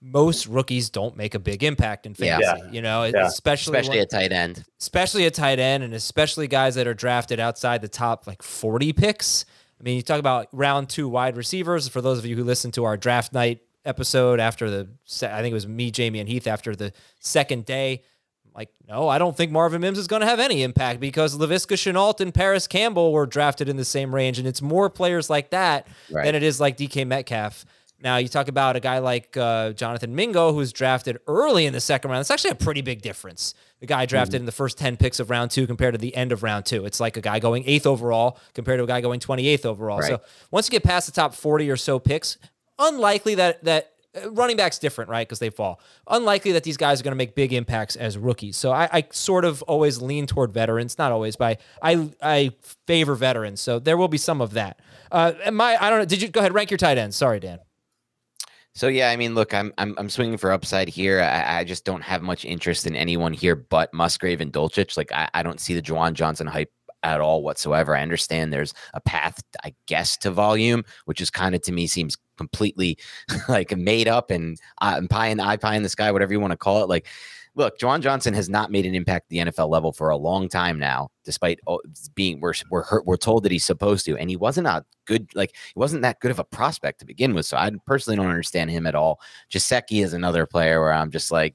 [0.00, 2.38] most rookies don't make a big impact in Yeah.
[2.38, 2.76] fantasy.
[2.76, 3.26] You know, Yeah.
[3.26, 4.64] especially Especially when- a tight end.
[4.80, 8.92] especially a tight end, and especially guys that are drafted outside the top like 40
[8.92, 9.44] picks.
[9.80, 11.88] I mean, you talk about round two wide receivers.
[11.88, 14.88] For those of you who listened to our draft night episode after the,
[15.22, 18.02] I think it was me, Jamey, and Heath after the second day.
[18.54, 21.74] Like, no, I don't think Marvin Mims is going to have any impact because Laviska
[21.76, 24.38] Shenault and Parris Campbell were drafted in the same range.
[24.38, 26.24] And it's more players like that Right.
[26.24, 27.64] than it is like DK Metcalf.
[28.00, 31.80] Now, you talk about a guy like uh, Jonathan Mingo, who's drafted early in the
[31.80, 32.20] second round.
[32.20, 33.54] It's actually a pretty big difference.
[33.80, 36.30] The guy drafted in the first 10 picks of round two compared to the end
[36.32, 36.84] of round two.
[36.84, 40.00] It's like a guy going eighth overall compared to a guy going 28th overall.
[40.02, 40.20] So
[40.52, 42.38] once you get past the top 40 or so picks,
[42.78, 45.26] unlikely that that uh, running back's different, right?
[45.26, 45.80] Because they fall.
[46.08, 48.56] Unlikely that these guys are going to make big impacts as rookies.
[48.56, 52.50] So I, I sort of always lean toward veterans, not always, but I I,
[52.86, 53.60] favor veterans.
[53.60, 54.80] So there will be some of that.
[55.12, 56.04] Uh, my I don't know.
[56.04, 57.16] Did you go ahead rank your tight ends?
[57.16, 57.58] Sorry, Dan.
[58.74, 61.20] So yeah, I mean, look, I'm I'm I'm swinging for upside here.
[61.20, 64.96] I, I just don't have much interest in anyone here but Musgrave and Dulcich.
[64.96, 66.70] Like I, I don't see the Juwan Johnson hype
[67.02, 67.96] at all whatsoever.
[67.96, 71.86] I understand there's a path, I guess, to volume, which is kind of to me
[71.86, 72.98] seems completely
[73.48, 76.40] like made up and uh, pie in the eye, pie in the sky, whatever you
[76.40, 76.88] want to call it.
[76.88, 77.06] Like,
[77.54, 80.48] look, Juwan Johnson has not made an impact at the NFL level for a long
[80.48, 81.60] time now, despite
[82.14, 85.28] being we're we're hurt, we're told that he's supposed to, and he wasn't a good
[85.34, 87.46] like he wasn't that good of a prospect to begin with.
[87.46, 89.20] So I personally don't understand him at all.
[89.50, 91.54] Gesicki is another player where I'm just like.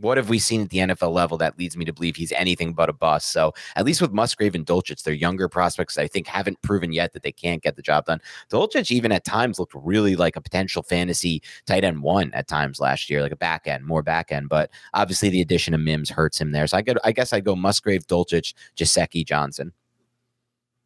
[0.00, 2.72] What have we seen at the NFL level that leads me to believe he's anything
[2.72, 3.32] but a bust?
[3.32, 5.98] So at least with Musgrave and Dulcich, they're younger prospects.
[5.98, 8.20] I think haven't proven yet that they can't get the job done.
[8.50, 12.80] Dulcich even at times looked really like a potential fantasy tight end one at times
[12.80, 14.48] last year, like a back end, more back end.
[14.48, 16.66] But obviously the addition of Mims hurts him there.
[16.66, 19.72] So I go, I guess I'd go Musgrave, Dulcich, Gesicki, Johnson.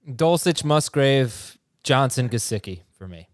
[0.09, 3.29] Dulcich, Musgrave, Johnson, Gesicki for me.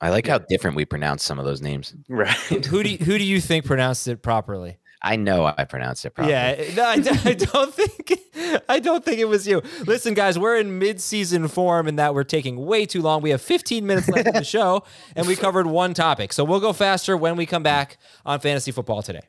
[0.00, 1.94] I like how different we pronounce some of those names.
[2.08, 2.28] Right.
[2.66, 4.78] Who do you, who do you think pronounced it properly?
[5.02, 6.32] I know I pronounced it properly.
[6.32, 9.62] Yeah, no, I, I don't think I don't think it was you.
[9.86, 13.22] Listen, guys, we're in mid-season form in that we're taking way too long.
[13.22, 16.60] We have 15 minutes left of the show, and we covered one topic, so we'll
[16.60, 19.22] go faster when we come back on fantasy football today.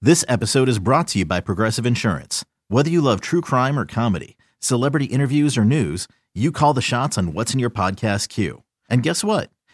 [0.00, 2.44] This episode is brought to you by Progressive Insurance.
[2.68, 7.16] Whether you love true crime or comedy, celebrity interviews or news, you call the shots
[7.16, 8.64] on what's in your podcast queue.
[8.90, 9.50] And guess what?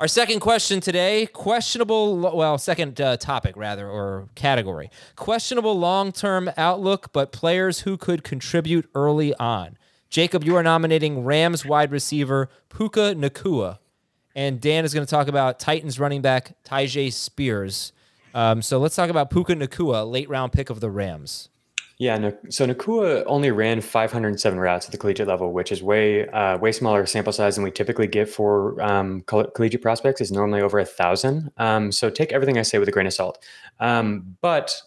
[0.00, 4.90] Our second question today, questionable, well, second uh, topic rather, or category.
[5.16, 9.76] Questionable long term outlook, but players who could contribute early on.
[10.08, 13.78] Jacob, you are nominating Rams wide receiver Puka Nacua.
[14.36, 17.92] And Dan is going to talk about Titans running back Tyjae Spears.
[18.34, 21.48] Um, so let's talk about Puka Nacua, late round pick of the Rams.
[22.00, 26.56] Yeah, so Nacua only ran 507 routes at the collegiate level, which is way uh,
[26.56, 30.20] way smaller sample size than we typically get for um, collegiate prospects.
[30.20, 31.50] Is normally over a thousand.
[31.56, 33.44] Um, so take everything I say with a grain of salt.
[33.80, 34.80] Um, but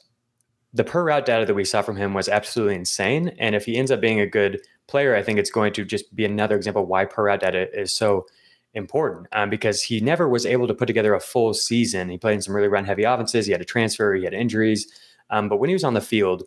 [0.73, 3.35] the per route data that we saw from him was absolutely insane.
[3.39, 6.15] And if he ends up being a good player, I think it's going to just
[6.15, 8.25] be another example why per route data is so
[8.73, 12.07] important um, because he never was able to put together a full season.
[12.07, 13.47] He played in some really run heavy offenses.
[13.47, 14.13] He had a transfer.
[14.13, 14.87] He had injuries.
[15.29, 16.43] Um, but when he was on the field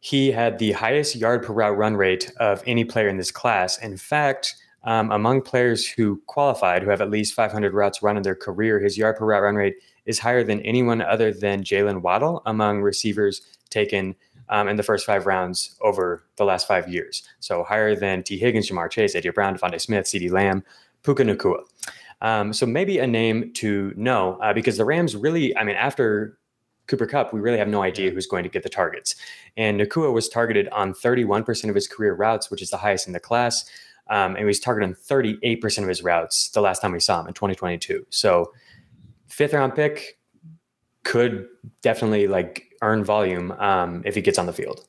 [0.00, 3.78] he had the highest yard per route run rate of any player in this class.
[3.78, 8.22] In fact, um, among players who qualified, who have at least 500 routes run in
[8.22, 12.00] their career, his yard per route run rate is higher than anyone other than Jaylen
[12.00, 14.14] Waddle among receivers taken
[14.48, 17.22] um, in the first five rounds over the last five years.
[17.40, 20.64] So higher than Tee Higgins, Ja'Marr Chase, AJ Brown, DeVonta Smith, CeeDee Lamb,
[21.02, 21.60] Puka Nacua.
[22.20, 26.38] Um, so maybe a name to know uh, because the Rams really, I mean, after
[26.88, 29.14] Cooper Kupp, we really have no idea who's going to get the targets.
[29.56, 33.12] And Nacua was targeted on 31% of his career routes, which is the highest in
[33.12, 33.64] the class.
[34.10, 37.20] Um, and he was targeted on 38% of his routes the last time we saw
[37.20, 38.06] him in 2022.
[38.10, 38.52] So,
[39.28, 40.18] fifth round pick
[41.04, 41.46] could
[41.82, 44.86] definitely like earn volume um, if he gets on the field.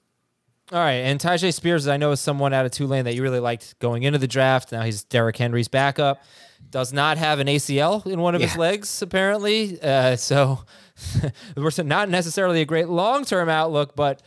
[0.71, 3.39] All right, and Tyjae Spears, I know is someone out of Tulane that you really
[3.39, 4.71] liked going into the draft.
[4.71, 6.21] Now he's Derrick Henry's backup.
[6.69, 8.47] Does not have an ACL in one of yeah.
[8.47, 9.81] his legs, apparently.
[9.81, 10.59] Uh, so
[11.55, 14.21] we're not necessarily a great long term outlook, but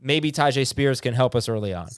[0.00, 1.88] maybe Tyjae Spears can help us early on.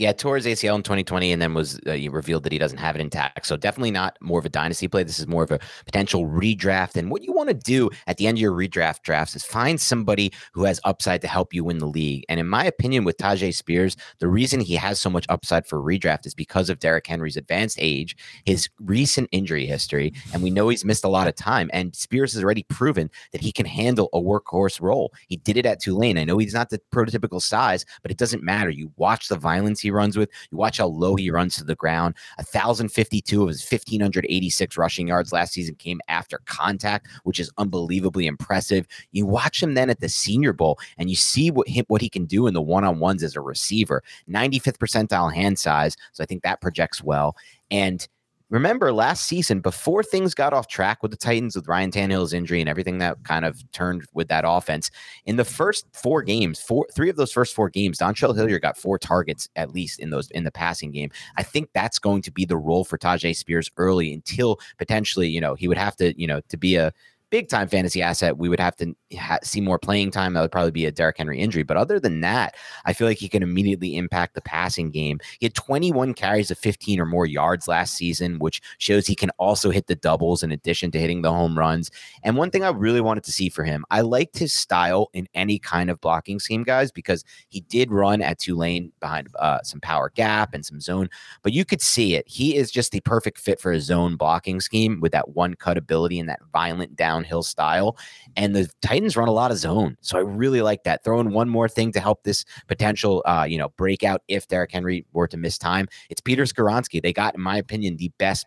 [0.00, 3.02] Yeah, his ACL in 2020 and then was uh, revealed that he doesn't have it
[3.02, 3.44] intact.
[3.44, 5.02] So definitely not more of a dynasty play.
[5.02, 6.96] This is more of a potential redraft.
[6.96, 9.78] And what you want to do at the end of your redraft drafts is find
[9.78, 12.24] somebody who has upside to help you win the league.
[12.30, 15.82] And in my opinion, with Tyjae Spears, the reason he has so much upside for
[15.82, 20.70] redraft is because of Derrick Henry's advanced age, his recent injury history, and we know
[20.70, 21.68] he's missed a lot of time.
[21.74, 25.12] And Spears has already proven that he can handle a workhorse role.
[25.28, 26.16] He did it at Tulane.
[26.16, 28.70] I know he's not the prototypical size, but it doesn't matter.
[28.70, 30.30] You watch the violence runs with.
[30.50, 32.14] You watch how low he runs to the ground.
[32.36, 38.86] 1,052 of his 1,586 rushing yards last season came after contact, which is unbelievably impressive.
[39.12, 42.26] You watch him then at the Senior Bowl, and you see what what he can
[42.26, 44.02] do in the one on ones as a receiver.
[44.28, 47.36] 95th percentile hand size, so I think that projects well.
[47.70, 48.06] And
[48.50, 52.60] remember last season before things got off track with the Titans with Ryan Tannehill's injury
[52.60, 54.90] and everything that kind of turned with that offense.
[55.24, 58.76] In the first four games, four three of those first four games, Dontrell Hilliard got
[58.76, 61.10] four targets at least in those in the passing game.
[61.36, 65.40] I think that's going to be the role for Tyjae Spears early until potentially, you
[65.40, 66.92] know, he would have to, you know, to be a
[67.30, 70.34] big time fantasy asset, we would have to ha- see more playing time.
[70.34, 71.62] That would probably be a Derrick Henry injury.
[71.62, 75.20] But other than that, I feel like he can immediately impact the passing game.
[75.38, 79.30] He had 21 carries of 15 or more yards last season, which shows he can
[79.38, 81.90] also hit the doubles in addition to hitting the home runs.
[82.22, 85.28] And one thing I really wanted to see for him, I liked his style in
[85.34, 89.80] any kind of blocking scheme, guys, because he did run at Tulane behind uh, some
[89.80, 91.08] power gap and some zone,
[91.42, 92.28] but you could see it.
[92.28, 95.78] He is just the perfect fit for a zone blocking scheme with that one cut
[95.78, 97.96] ability and that violent down downhill style.
[98.36, 99.96] And the Titans run a lot of zone.
[100.00, 101.04] So I really like that.
[101.04, 104.72] Throw in one more thing to help this potential, uh, you know, breakout if Derrick
[104.72, 105.88] Henry were to miss time.
[106.08, 107.02] It's Peter Skoronski.
[107.02, 108.46] They got, in my opinion, the best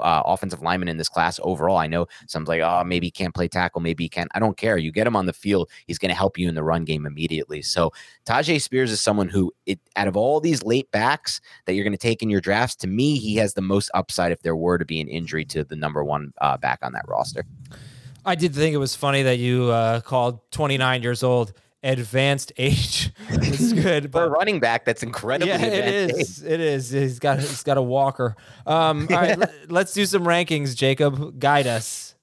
[0.00, 1.76] uh, offensive lineman in this class overall.
[1.76, 4.26] I know some's like, oh, maybe he can't play tackle, maybe he can.
[4.34, 4.76] I don't care.
[4.76, 7.06] You get him on the field, he's going to help you in the run game
[7.06, 7.62] immediately.
[7.62, 7.92] So
[8.26, 11.92] Tyjae Spears is someone who, it, out of all these late backs that you're going
[11.92, 14.78] to take in your drafts, to me, he has the most upside if there were
[14.78, 17.44] to be an injury to the number one uh, back on that roster.
[18.24, 21.52] I did think it was funny that you uh, called 29 years old
[21.84, 23.12] advanced age.
[23.28, 24.10] it's good.
[24.10, 25.48] For a running back, that's incredible.
[25.48, 26.42] Yeah, it is.
[26.42, 26.50] Age.
[26.50, 26.90] It is.
[26.90, 28.34] He's got he's got a walker.
[28.66, 30.74] Um, all right, let's do some rankings.
[30.74, 32.14] Jacob, guide us.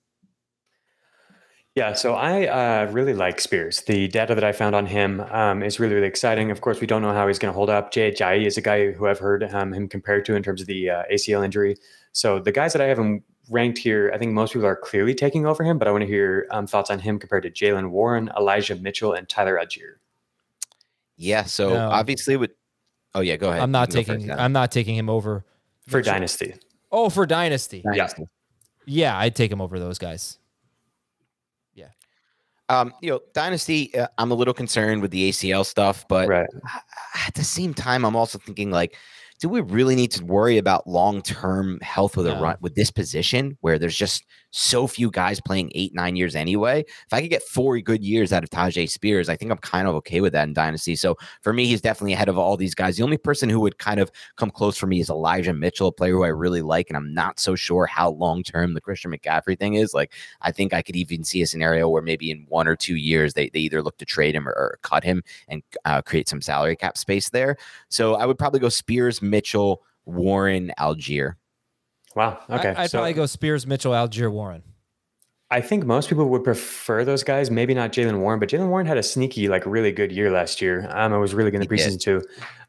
[1.74, 3.82] Yeah, so I uh, really like Spears.
[3.84, 6.52] The data that I found on him um, is really, really exciting.
[6.52, 7.94] Of course, we don't know how he's going to hold up.
[7.94, 10.68] Jay Ajayi is a guy who I've heard um, him compared to in terms of
[10.68, 11.78] the uh, ACL injury.
[12.12, 15.14] So the guys that I have him ranked here, I think most people are clearly
[15.14, 17.90] taking over him, but I want to hear um, thoughts on him compared to Jaylen
[17.90, 19.96] Warren, Elijah Mitchell, and Tyler Allgeier.
[21.18, 21.44] Yeah.
[21.44, 21.90] So no.
[21.90, 22.52] obviously, with
[23.14, 23.62] oh yeah, go ahead.
[23.62, 24.28] I'm not taking.
[24.28, 25.46] First, I'm not taking him over
[25.88, 26.14] for Mitchell.
[26.14, 26.56] Dynasty.
[26.92, 27.82] Oh, for Dynasty.
[27.82, 28.26] Dynasty.
[28.86, 29.14] Yeah.
[29.14, 30.40] yeah, I'd take him over those guys.
[31.74, 31.90] Yeah.
[32.70, 33.96] Um, you know, Dynasty.
[33.96, 36.48] Uh, I'm a little concerned with the ACL stuff, but right.
[37.28, 38.98] at the same time, I'm also thinking like
[39.42, 42.92] do we really need to worry about long term health with a run with this
[42.92, 46.82] position where there's just so few guys playing eight, nine years anyway.
[46.82, 49.88] If I could get four good years out of Tyjae Spears, I think I'm kind
[49.88, 50.96] of okay with that in Dynasty.
[50.96, 52.98] So for me, he's definitely ahead of all these guys.
[52.98, 55.92] The only person who would kind of come close for me is Elijah Mitchell, a
[55.92, 59.12] player who I really like, and I'm not so sure how long term the Christian
[59.12, 59.94] McCaffrey thing is.
[59.94, 62.96] Like, I think I could even see a scenario where maybe in one or two
[62.96, 66.28] years they, they either look to trade him or, or cut him and uh, create
[66.28, 67.58] some salary cap space there.
[67.90, 71.36] So I would probably go Spears, Mitchell, Warren, Allgeier.
[72.16, 72.40] Wow.
[72.50, 72.70] Okay.
[72.70, 74.64] I, would so, probably go Spears, Mitchell, Allgeier, Warren.
[75.52, 77.52] I think most people would prefer those guys.
[77.52, 80.62] Maybe not Jaylen Warren, but Jaylen Warren had a sneaky, like, really good year last
[80.62, 80.88] year.
[80.92, 82.22] Um, I was really good in the preseason too.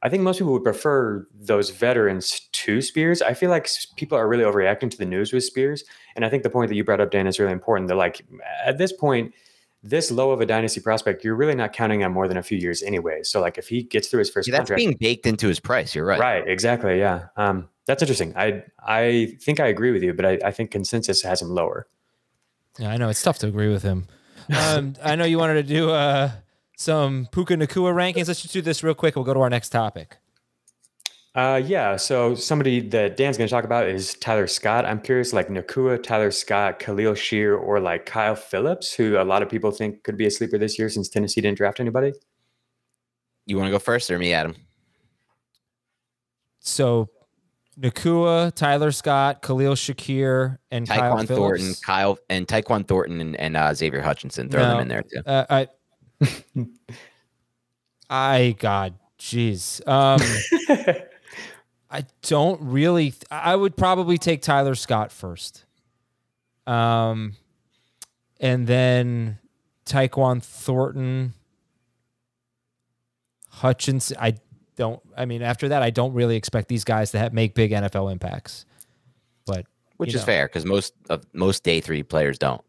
[0.03, 3.23] I think most people would prefer those veterans to Spears.
[3.23, 5.85] I feel like people are really overreacting to the news with Spears,
[6.17, 7.87] and I think the point that you brought up, Dan, is really important.
[7.87, 8.27] That like
[8.65, 9.33] at this point,
[9.83, 12.57] this low of a dynasty prospect, you're really not counting on more than a few
[12.57, 13.23] years anyway.
[13.23, 15.59] So like if he gets through his first, yeah, that's contract, being baked into his
[15.59, 15.95] price.
[15.95, 16.21] You're right.
[16.21, 16.47] Right.
[16.47, 16.99] Exactly.
[16.99, 17.27] Yeah.
[17.37, 18.33] Um, that's interesting.
[18.37, 21.89] I I think I agree with you, but I, I think consensus has him lower.
[22.79, 24.07] Yeah, I know it's tough to agree with him.
[24.57, 26.31] Um, I know you wanted to do uh,
[26.77, 28.29] some Puka Nacua rankings.
[28.29, 29.17] Let's just do this real quick.
[29.17, 30.19] We'll go to our next topic.
[31.35, 31.97] Uh, yeah.
[31.97, 34.85] So somebody that Dan's going to talk about is Tyler Scott.
[34.85, 39.43] I'm curious, like Nacua, Tyler Scott, Khalil Shakir, or like Kyle Phillips, who a lot
[39.43, 42.13] of people think could be a sleeper this year since Tennessee didn't draft anybody.
[43.47, 44.55] You want to go first, or me, Adam?
[46.61, 47.09] So
[47.81, 53.57] Nacua, Tyler Scott, Khalil Shakir, and Tyquan Kyle Thornton, Kyle and Tyquan Thornton and, and
[53.57, 54.51] uh, Xavier Hutchinson.
[54.51, 55.23] Throw no, them in there too.
[55.25, 56.67] Uh, I,
[58.11, 59.87] I God, jeez.
[59.89, 60.21] Um,
[61.93, 63.13] I don't really.
[63.31, 65.67] I would probably take Tyler Scott first,
[66.67, 67.35] um,
[68.41, 69.39] and then
[69.85, 71.35] Tyquan Thornton,
[73.49, 74.17] Hutchinson.
[74.19, 74.39] I
[74.77, 75.03] don't.
[75.15, 78.11] I mean, after that, I don't really expect these guys to have, make big NFL
[78.11, 78.65] impacts.
[79.45, 79.67] But
[79.99, 80.27] which is know.
[80.27, 82.63] fair because most of most day three players don't.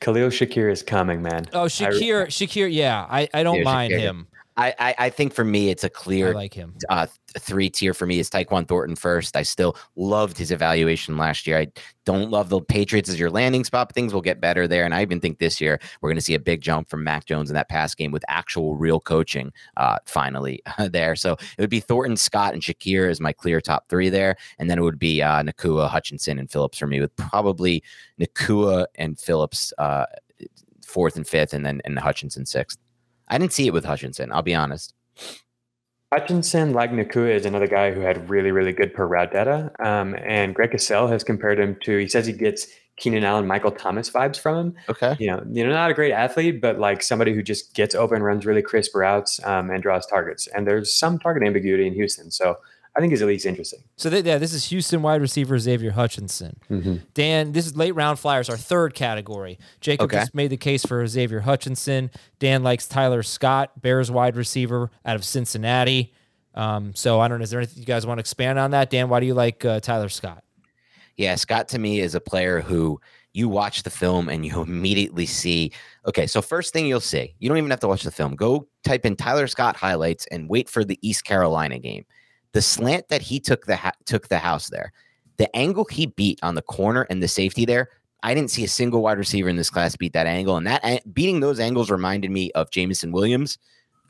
[0.00, 1.46] Khalil Shakir is coming, man.
[1.52, 3.98] Oh, Shakir, I, Shakir, yeah, I, I don't yeah, mind Shakir.
[4.00, 4.26] him.
[4.56, 6.74] I, I, I think for me it's a clear I like him.
[6.88, 7.06] Uh,
[7.38, 9.36] three tier for me is Tyquan Thornton first.
[9.36, 11.58] I still loved his evaluation last year.
[11.58, 11.68] I
[12.04, 14.84] don't love the Patriots as your landing spot, but things will get better there.
[14.84, 17.24] And I even think this year we're going to see a big jump from Mac
[17.24, 20.60] Jones in that pass game with actual real coaching uh, finally
[20.90, 21.16] there.
[21.16, 24.36] So it would be Thornton, Scott, and Shakir as my clear top three there.
[24.58, 27.82] And then it would be uh, Nacua, Hutchinson, and Phillips for me, with probably
[28.20, 30.06] Nacua and Phillips uh,
[30.84, 32.78] fourth and fifth, and then and Hutchinson sixth.
[33.28, 34.32] I didn't see it with Hutchinson.
[34.32, 34.94] I'll be honest.
[36.12, 39.72] Hutchinson, like Nacua, is another guy who had really, really good per route data.
[39.82, 41.96] Um, and Greg Cosell has compared him to.
[41.96, 44.74] He says he gets Keenan Allen, Michael Thomas vibes from him.
[44.90, 45.16] Okay.
[45.18, 48.22] You know, you know, not a great athlete, but like somebody who just gets open,
[48.22, 50.46] runs really crisp routes, um, and draws targets.
[50.48, 52.58] And there's some target ambiguity in Houston, so
[52.94, 53.80] I think is at least interesting.
[53.96, 56.60] So they, yeah, this is Houston wide receiver Xavier Hutchinson.
[56.70, 56.96] Mm-hmm.
[57.14, 59.58] Dan, this is late round flyers, our third category.
[59.80, 60.18] Jacob okay.
[60.18, 62.10] just made the case for Xavier Hutchinson.
[62.38, 66.12] Dan likes Tyler Scott, Bears wide receiver out of Cincinnati.
[66.54, 67.44] Um, so I don't know.
[67.44, 68.90] Is there anything you guys want to expand on that?
[68.90, 70.44] Dan, why do you like uh, Tyler Scott?
[71.16, 73.00] Yeah, Scott to me is a player who
[73.32, 75.72] you watch the film and you immediately see.
[76.06, 78.36] Okay, so first thing you'll see, you don't even have to watch the film.
[78.36, 82.04] Go type in Tyler Scott highlights and wait for the East Carolina game
[82.52, 84.92] the slant that he took the ha- took the house there,
[85.36, 87.88] the angle he beat on the corner and the safety there,
[88.22, 91.12] I didn't see a single wide receiver in this class beat that angle, and that
[91.12, 93.58] beating those angles reminded me of Jameson Williams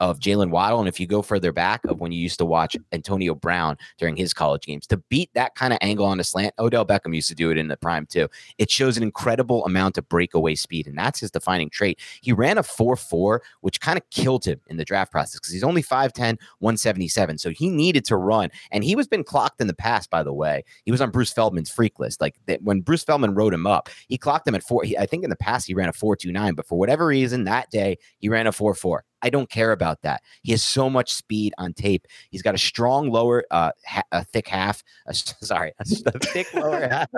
[0.03, 0.81] of Jaylen Waddle.
[0.81, 4.17] And if you go further back of when you used to watch Antonio Brown during
[4.17, 7.29] his college games, to beat that kind of angle on a slant, Odell Beckham used
[7.29, 8.29] to do it in the prime too.
[8.59, 12.01] It shows an incredible amount of breakaway speed, and that's his defining trait.
[12.21, 15.53] He ran a 4 4, which kind of killed him in the draft process because
[15.53, 17.39] he's only 5'10, 177.
[17.39, 18.51] So he needed to run.
[18.73, 20.65] And he was been clocked in the past, by the way.
[20.85, 22.21] He was on Bruce Feldman's freak list.
[22.21, 24.85] Like when Bruce Feldman wrote him up, he clocked him at four.
[24.99, 27.99] I think in the past he ran a 4.29, but for whatever reason, that day
[28.19, 29.05] he ran a 4 4.
[29.23, 30.23] I don't care about that.
[30.43, 32.07] He has so much speed on tape.
[32.31, 34.83] He's got a strong lower, uh, ha- a thick half.
[35.07, 37.09] Uh, sorry, a, thick lower half.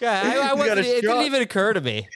[0.00, 2.08] yeah, I, I wasn't, it didn't even occur to me.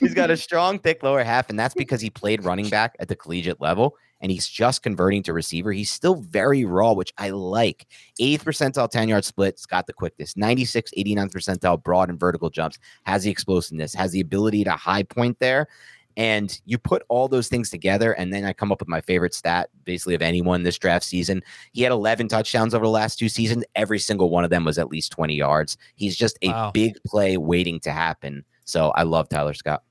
[0.00, 3.08] he's got a strong, thick lower half, and that's because he played running back at
[3.08, 5.70] the collegiate level and he's just converting to receiver.
[5.70, 7.86] He's still very raw, which I like.
[8.18, 10.34] 8th percentile 10 yard splits, got the quickness.
[10.34, 15.02] 96, 89th percentile broad and vertical jumps, has the explosiveness, has the ability to high
[15.02, 15.68] point there.
[16.16, 19.34] And you put all those things together, and then I come up with my favorite
[19.34, 21.42] stat, basically of anyone this draft season.
[21.72, 23.64] He had 11 touchdowns over the last two seasons.
[23.74, 25.76] Every single one of them was at least 20 yards.
[25.96, 26.70] He's just a wow.
[26.72, 28.44] big play waiting to happen.
[28.64, 29.82] So I love Tyler Scott.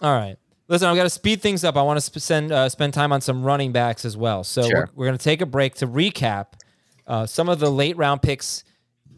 [0.00, 0.36] All right.
[0.68, 1.76] Listen, I've got to speed things up.
[1.76, 4.44] I want to spend uh, spend time on some running backs as well.
[4.44, 4.88] So sure.
[4.94, 6.46] we're, we're going to take a break to recap
[7.08, 8.62] uh, some of the late round picks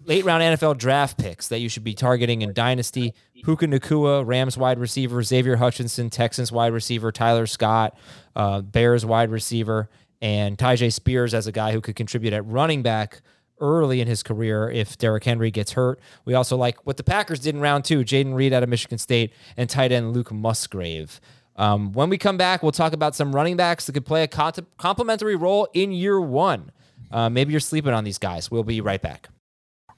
[0.04, 3.14] late round NFL draft picks that you should be targeting in Dynasty.
[3.44, 7.96] Puka Nacua, Rams wide receiver, Xavier Hutchinson, Texans wide receiver, Tyler Scott,
[8.36, 9.88] uh, Bears wide receiver,
[10.20, 13.22] and Tyjae Spears as a guy who could contribute at running back
[13.60, 16.00] early in his career if Derrick Henry gets hurt.
[16.24, 18.98] We also like what the Packers did in round two Jayden Reed out of Michigan
[18.98, 21.20] State and tight end Luke Musgrave.
[21.56, 24.28] Um, when we come back, we'll talk about some running backs that could play a
[24.28, 26.70] complementary role in year one.
[27.10, 28.50] Uh, maybe you're sleeping on these guys.
[28.50, 29.28] We'll be right back.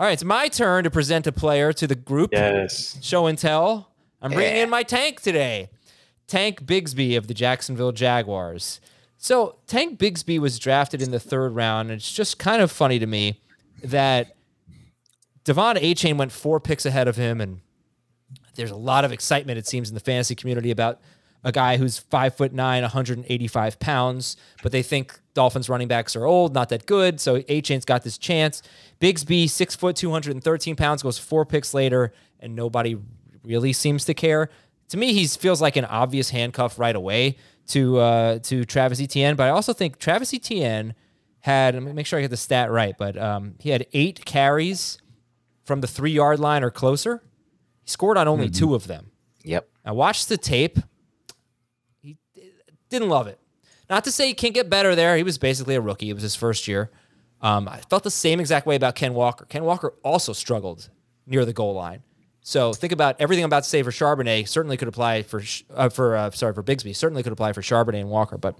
[0.00, 2.30] All right, it's my turn to present a player to the group.
[2.32, 2.96] Yes.
[3.02, 3.90] Show and tell.
[4.22, 4.62] I'm bringing yeah.
[4.62, 5.68] in my tank today.
[6.26, 8.80] Tank Bigsby of the Jacksonville Jaguars.
[9.18, 12.98] So, Tank Bigsby was drafted in the third round, and it's just kind of funny
[12.98, 13.42] to me
[13.84, 14.34] that
[15.44, 17.60] De'Von Achane went four picks ahead of him, and
[18.54, 20.98] there's a lot of excitement, it seems, in the fantasy community about
[21.42, 26.24] a guy who's five foot nine, 185 pounds, but they think Dolphins running backs are
[26.24, 27.20] old, not that good.
[27.20, 28.62] So Achane's got this chance.
[29.00, 32.96] Bigsby, six foot, 213 pounds, goes four picks later, and nobody
[33.42, 34.50] really seems to care.
[34.90, 37.36] To me, he feels like an obvious handcuff right away
[37.68, 40.94] to uh, to Travis Etienne, but I also think Travis Etienne
[41.40, 44.24] had, let me make sure I get the stat right, but um, he had eight
[44.24, 44.98] carries
[45.64, 47.22] from the three yard line or closer.
[47.82, 48.58] He scored on only mm-hmm.
[48.58, 49.10] two of them.
[49.44, 49.68] Yep.
[49.84, 50.78] I watched the tape.
[52.90, 53.38] Didn't love it.
[53.88, 55.16] Not to say he can't get better there.
[55.16, 56.10] He was basically a rookie.
[56.10, 56.90] It was his first year.
[57.40, 59.46] Um, I felt the same exact way about Ken Walker.
[59.46, 60.90] Ken Walker also struggled
[61.26, 62.02] near the goal line.
[62.42, 64.48] So think about everything I'm about to say for Charbonnet.
[64.48, 65.42] Certainly could apply for
[65.74, 66.94] uh, for uh, sorry for Bigsby.
[66.94, 68.38] Certainly could apply for Charbonnet and Walker.
[68.38, 68.56] But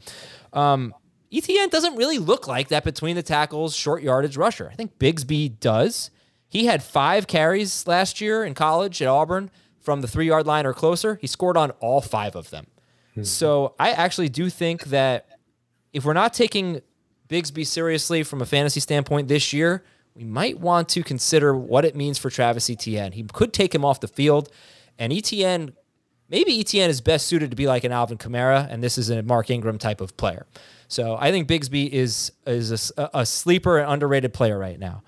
[0.53, 0.95] um,
[1.33, 4.69] Etienne doesn't really look like that between the tackles, short yardage rusher.
[4.71, 6.11] I think Bigsby does.
[6.49, 9.51] He had five carries last year in college at Auburn
[9.81, 11.17] from the three yard line or closer.
[11.21, 12.67] He scored on all five of them.
[13.15, 13.23] Hmm.
[13.23, 15.27] So I actually do think that
[15.93, 16.81] if we're not taking
[17.29, 19.85] Bigsby seriously from a fantasy standpoint this year,
[20.15, 23.13] we might want to consider what it means for Travis Etienne.
[23.13, 24.51] He could take him off the field,
[24.99, 25.73] and Etienne,
[26.29, 29.23] maybe Etienne is best suited to be like an Alvin Kamara, and this is a
[29.23, 30.47] Mark Ingram type of player.
[30.89, 35.03] So I think Bigsby is is a, a sleeper and underrated player right now.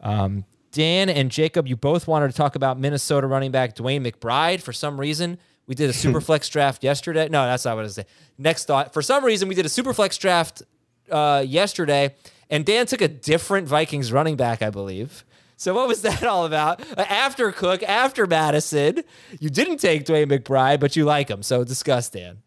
[0.00, 4.60] Um, Dan and Jacob, you both wanted to talk about Minnesota running back DeWayne McBride
[4.60, 5.38] for some reason.
[5.66, 7.28] We did a super flex draft yesterday.
[7.28, 8.06] No, that's not what I was saying.
[8.38, 8.92] Next thought.
[8.92, 10.62] For some reason, we did a super flex draft
[11.10, 12.14] uh, yesterday,
[12.50, 15.24] and Dan took a different Vikings running back, I believe.
[15.56, 16.80] So what was that all about?
[16.98, 19.02] Uh, After Cook, after Madison,
[19.40, 21.42] you didn't take DeWayne McBride, but you like him.
[21.42, 22.38] So discuss, Dan.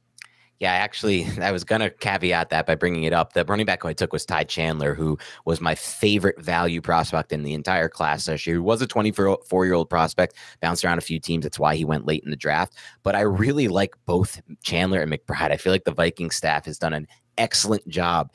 [0.60, 3.34] Yeah, actually, I was going to caveat that by bringing it up.
[3.34, 7.32] The running back who I took was Ty Chandler, who was my favorite value prospect
[7.32, 8.57] in the entire class last year.
[8.57, 11.43] He was a 24 year old prospect, bounced around a few teams.
[11.43, 12.76] That's why he went late in the draft.
[13.03, 15.51] But I really like both Chandler and McBride.
[15.51, 17.07] I feel like the Viking staff has done an
[17.38, 18.32] excellent job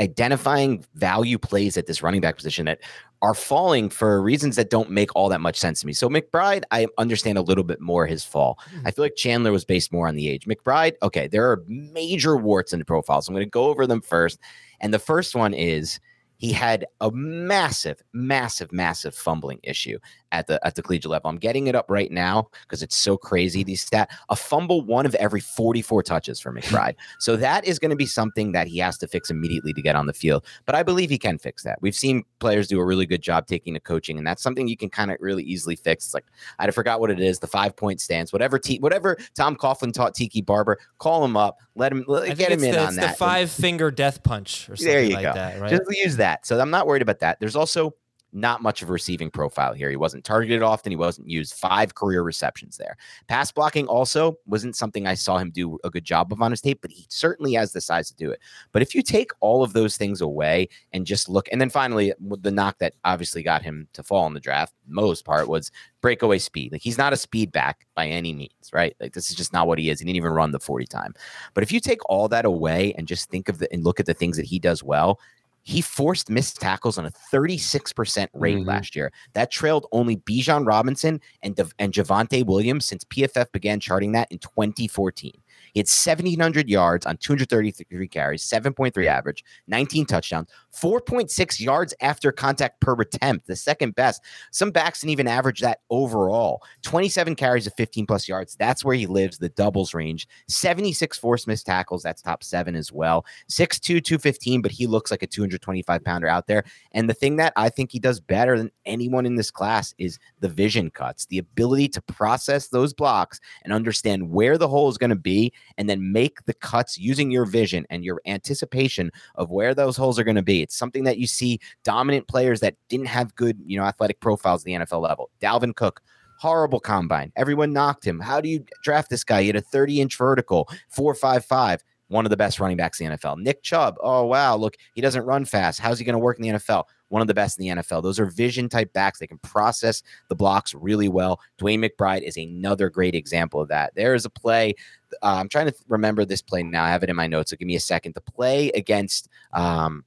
[0.00, 2.80] identifying value plays at this running back position that
[3.22, 5.92] are falling for reasons that don't make all that much sense to me.
[5.92, 8.58] So McBride, I understand a little bit more his fall.
[8.70, 8.86] Hmm.
[8.86, 10.46] I feel like Chandler was based more on the age.
[10.46, 13.20] McBride, okay, there are major warts in the profile.
[13.20, 14.40] So I'm going to go over them first.
[14.80, 16.00] And the first one is
[16.40, 19.98] he had a massive, massive, massive fumbling issue
[20.32, 21.28] at the at the collegiate level.
[21.28, 23.62] I'm getting it up right now because it's so crazy.
[23.62, 26.94] These stat a fumble one of every 44 touches for McBride.
[27.18, 29.96] so that is going to be something that he has to fix immediately to get
[29.96, 30.46] on the field.
[30.64, 31.78] But I believe he can fix that.
[31.82, 34.78] We've seen players do a really good job taking the coaching, and that's something you
[34.78, 36.06] can kind of really easily fix.
[36.06, 36.24] It's like
[36.58, 38.58] I forgot what it is, the five point stance, whatever.
[38.58, 42.64] T- whatever Tom Coughlin taught Tiki Barber, call him up, let him let, get him
[42.64, 43.12] in the, on that.
[43.12, 45.34] The five finger death punch or something there you like go.
[45.34, 45.70] that, right?
[45.70, 46.29] Just use that.
[46.42, 47.38] So I'm not worried about that.
[47.40, 47.94] There's also
[48.32, 49.90] not much of a receiving profile here.
[49.90, 50.92] He wasn't targeted often.
[50.92, 51.54] He wasn't used.
[51.54, 52.96] Five career receptions there.
[53.28, 56.60] Pass blocking also wasn't something I saw him do a good job of on his
[56.60, 58.40] tape, but he certainly has the size to do it.
[58.72, 62.12] But if you take all of those things away and just look, and then finally,
[62.20, 65.70] the knock that obviously got him to fall in the draft, most part was
[66.00, 66.72] breakaway speed.
[66.72, 68.94] Like he's not a speed back by any means, right?
[69.00, 69.98] Like this is just not what he is.
[69.98, 71.14] He didn't even run the 40 time.
[71.54, 74.06] But if you take all that away and just think of the and look at
[74.06, 75.18] the things that he does well,
[75.62, 78.68] he forced missed tackles on a 36% rate mm-hmm.
[78.68, 79.12] last year.
[79.34, 84.38] That trailed only Bijan Robinson and, and Javonte Williams since PFF began charting that in
[84.38, 85.32] 2014.
[85.72, 92.80] He had 1,700 yards on 233 carries, 7.3 average, 19 touchdowns, 4.6 yards after contact
[92.80, 94.22] per attempt, the second best.
[94.50, 96.62] Some backs didn't even average that overall.
[96.82, 98.56] 27 carries of 15 plus yards.
[98.56, 100.28] That's where he lives, the doubles range.
[100.48, 102.02] 76 forced missed tackles.
[102.02, 103.24] That's top seven as well.
[103.50, 106.64] 6'2, 215, but he looks like a 225 pounder out there.
[106.92, 110.18] And the thing that I think he does better than anyone in this class is
[110.40, 114.98] the vision cuts, the ability to process those blocks and understand where the hole is
[114.98, 119.50] going to be and then make the cuts using your vision and your anticipation of
[119.50, 120.59] where those holes are going to be.
[120.62, 124.62] It's something that you see dominant players that didn't have good, you know, athletic profiles
[124.62, 125.30] at the NFL level.
[125.40, 126.00] Dalvin Cook,
[126.38, 127.32] horrible combine.
[127.36, 128.20] Everyone knocked him.
[128.20, 129.42] How do you draft this guy?
[129.42, 133.16] He had a 30 inch vertical, 455 one of the best running backs in the
[133.16, 133.38] NFL.
[133.38, 135.80] Nick Chubb, oh wow, look, he doesn't run fast.
[135.80, 136.84] How's he going to work in the NFL?
[137.08, 138.02] One of the best in the NFL.
[138.02, 139.20] Those are vision type backs.
[139.20, 141.40] They can process the blocks really well.
[141.60, 143.92] DeWayne McBride is another great example of that.
[143.94, 144.74] There is a play.
[145.22, 146.84] Uh, I'm trying to remember this play now.
[146.84, 147.50] I have it in my notes.
[147.50, 148.14] So give me a second.
[148.14, 150.04] The play against um,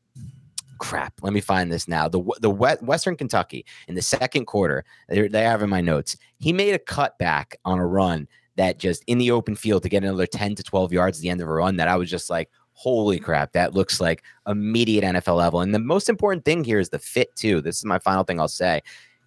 [0.84, 1.14] crap.
[1.22, 2.10] Let me find this now.
[2.10, 6.18] The the Western Kentucky in the second quarter, they have in my notes.
[6.40, 8.28] He made a cutback on a run
[8.58, 11.30] that just in the open field to get another 10 to 12 yards at the
[11.30, 15.04] end of a run that I was just like, holy crap, that looks like immediate
[15.04, 15.62] NFL level.
[15.62, 17.62] And the most important thing here is the fit, too.
[17.62, 18.82] This is my final thing I'll say.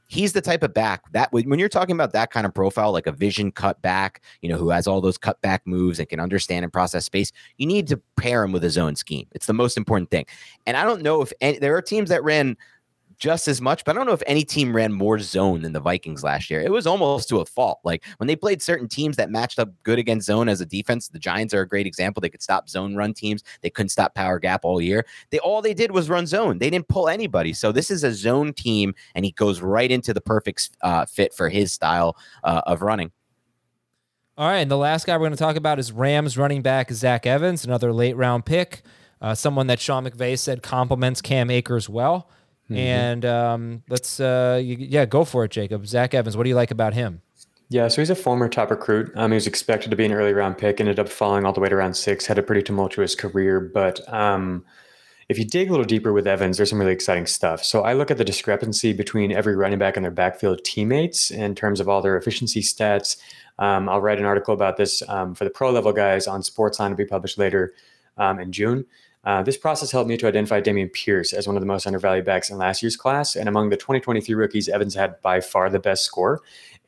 [0.09, 3.07] He's the type of back that when you're talking about that kind of profile, like
[3.07, 6.65] a vision cut back, you know, who has all those cutback moves and can understand
[6.65, 9.27] and process space, you need to pair him with his own scheme.
[9.33, 10.27] It's the most important thing.
[10.67, 12.57] And I don't know if any, there are teams that ran
[13.19, 15.81] just as much, but I don't know if any team ran more zone than the
[15.81, 16.61] Vikings last year.
[16.61, 17.81] It was almost to a fault.
[17.85, 21.09] Like when they played certain teams that matched up good against zone as a defense,
[21.09, 22.21] the Giants are a great example.
[22.21, 23.43] They could stop zone run teams.
[23.63, 25.07] They couldn't stop power gap all year.
[25.31, 26.59] They all they did was run zone.
[26.59, 27.53] They didn't pull anybody.
[27.53, 31.33] So this is a zone team, and he goes right into the perfect uh, fit
[31.35, 33.13] for his style uh, of running.
[34.39, 36.91] All right, and the last guy we're going to talk about is Rams running back
[36.93, 38.83] Zach Evans, another late round pick,
[39.23, 42.29] uh, someone that Sean McVay said complements Cam Akers well.
[42.67, 42.77] Mm-hmm.
[42.77, 45.87] And um, let's, uh, you, yeah, go for it, Jacob.
[45.87, 47.23] Zach Evans, what do you like about him?
[47.69, 49.11] Yeah, so he's a former top recruit.
[49.17, 51.61] Um, he was expected to be an early round pick, ended up falling all the
[51.61, 53.61] way to round six, had a pretty tumultuous career.
[53.61, 54.65] But um,
[55.29, 57.65] if you dig a little deeper with Evans, there's some really exciting stuff.
[57.65, 61.57] So I look at the discrepancy between every running back and their backfield teammates in
[61.57, 63.17] terms of all their efficiency stats.
[63.59, 66.91] Um, I'll write an article about this um, for the pro level guys on Sportsline
[66.91, 67.75] to be published later
[68.17, 68.85] um, in June.
[69.27, 72.25] Uh, this process helped me to identify Dameon Pierce as one of the most undervalued
[72.25, 73.35] backs in last year's class.
[73.35, 76.41] And among the 2023 rookies, Evans had by far the best score.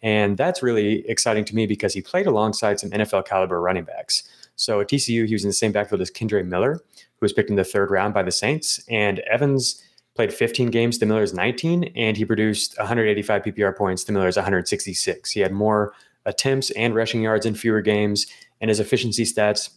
[0.03, 4.22] And that's really exciting to me because he played alongside some NFL caliber running backs.
[4.55, 7.51] So at TCU, he was in the same backfield as Kendre Miller, who was picked
[7.51, 8.80] in the third round by the Saints.
[8.89, 9.82] And Evans
[10.14, 15.32] played 15 games to Miller's 19, and he produced 185 PPR points to Miller's 166.
[15.32, 15.93] He had more
[16.24, 18.26] attempts and rushing yards in fewer games,
[18.61, 19.70] and his efficiency stats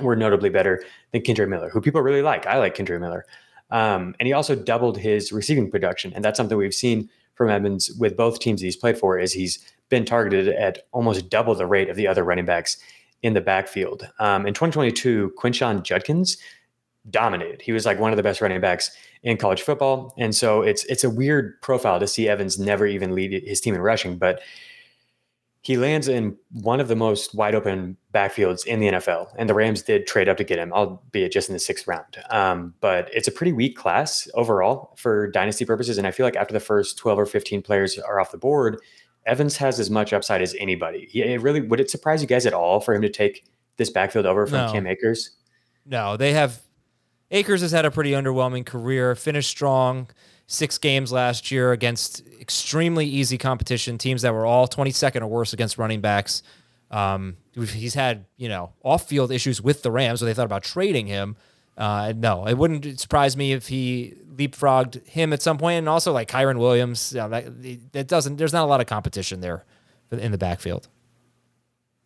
[0.00, 0.82] were notably better
[1.12, 2.46] than Kendre Miller, who people really like.
[2.46, 3.26] I like Kendre Miller.
[3.70, 6.12] Um, and he also doubled his receiving production.
[6.14, 9.64] And that's something we've seen from Evans with both teams he's played for is he's
[9.88, 12.76] been targeted at almost double the rate of the other running backs
[13.22, 14.08] in the backfield.
[14.18, 16.36] Um, in 2022, Quinshon Judkins
[17.10, 17.62] dominated.
[17.62, 18.90] He was like one of the best running backs
[19.22, 23.14] in college football, and so it's it's a weird profile to see Evans never even
[23.14, 24.40] lead his team in rushing, but
[25.62, 29.54] he lands in one of the most wide open backfields in the NFL, and the
[29.54, 32.18] Rams did trade up to get him, albeit just in the sixth round.
[32.30, 36.36] Um, but it's a pretty weak class overall for dynasty purposes, and I feel like
[36.36, 38.80] after the first twelve or fifteen players are off the board,
[39.24, 41.06] Evans has as much upside as anybody.
[41.08, 43.44] He, it really would it surprise you guys at all for him to take
[43.76, 44.72] this backfield over from No.
[44.72, 45.30] Cam Akers?
[45.86, 46.60] No, they have.
[47.30, 49.14] Akers has had a pretty underwhelming career.
[49.14, 50.08] Finished strong,
[50.52, 55.52] six games last year against extremely easy competition, teams that were all 22nd or worse
[55.52, 56.42] against running backs.
[56.90, 61.06] Um, he's had you know off-field issues with the Rams, so they thought about trading
[61.06, 61.36] him.
[61.76, 66.12] Uh, no, it wouldn't surprise me if he leapfrogged him at some point, and also
[66.12, 67.12] like Kyren Williams.
[67.14, 68.36] You know, that, that doesn't.
[68.36, 69.64] There's not a lot of competition there
[70.10, 70.88] in the backfield.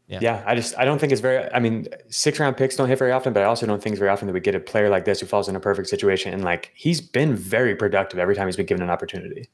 [0.09, 0.19] Yeah.
[0.23, 1.51] Yeah, I just I don't think it's very.
[1.53, 3.99] I mean, six round picks don't hit very often, but I also don't think it's
[3.99, 6.33] very often that we get a player like this who falls in a perfect situation.
[6.33, 9.49] And like he's been very productive every time he's been given an opportunity.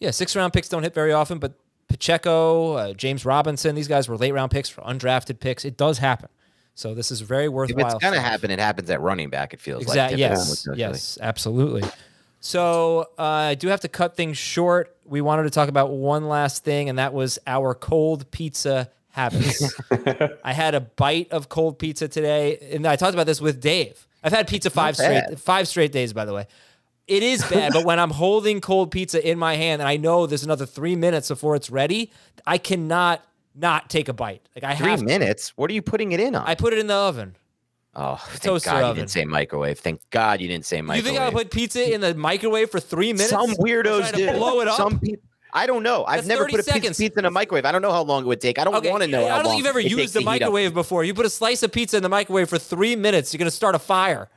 [0.00, 1.52] Yeah, six round picks don't hit very often, but
[1.88, 5.64] Pacheco, uh, James Robinson, these guys were late round picks for undrafted picks.
[5.64, 6.28] It does happen.
[6.74, 7.86] So this is very If worthwhile.
[7.94, 8.24] it's gonna stuff.
[8.26, 9.52] happen, it happens at running back.
[9.54, 10.20] It feels Exactly.
[10.22, 10.30] like.
[10.30, 10.66] Yes.
[10.74, 11.18] Yes.
[11.20, 11.82] Absolutely.
[12.40, 14.96] So uh, I do have to cut things short.
[15.04, 19.74] We wanted to talk about one last thing, and that was our cold pizza habits.
[20.44, 24.06] I had a bite of cold pizza today, and I talked about this with Dave.
[24.22, 26.46] I've had pizza five straight five straight days, by the way.
[27.06, 30.26] It is bad, but when I'm holding cold pizza in my hand and I know
[30.26, 32.12] there's another three minutes before it's ready,
[32.46, 34.48] I cannot not take a bite.
[34.54, 35.00] Like I Three have.
[35.00, 35.04] to.
[35.06, 35.52] minutes.
[35.56, 36.46] What are you putting it in on?
[36.46, 37.34] I put it in the oven.
[37.96, 38.96] oh, thank toaster God you oven.
[38.96, 39.80] didn't say microwave.
[39.80, 41.04] Thank God you didn't say microwave.
[41.04, 43.30] You think I put pizza in the microwave for three minutes?
[43.30, 44.32] Some weirdos to do.
[44.34, 44.76] blow it up.
[44.76, 45.24] Some people.
[45.52, 46.04] I don't know.
[46.04, 47.64] I've That's never 30 put a piece of pizza in a microwave.
[47.64, 48.58] I don't know how long it would take.
[48.58, 51.04] I don't want to know I don't think you've ever used the to microwave before.
[51.04, 53.32] You put a slice of pizza in the microwave for three minutes.
[53.32, 54.28] You're gonna start a fire.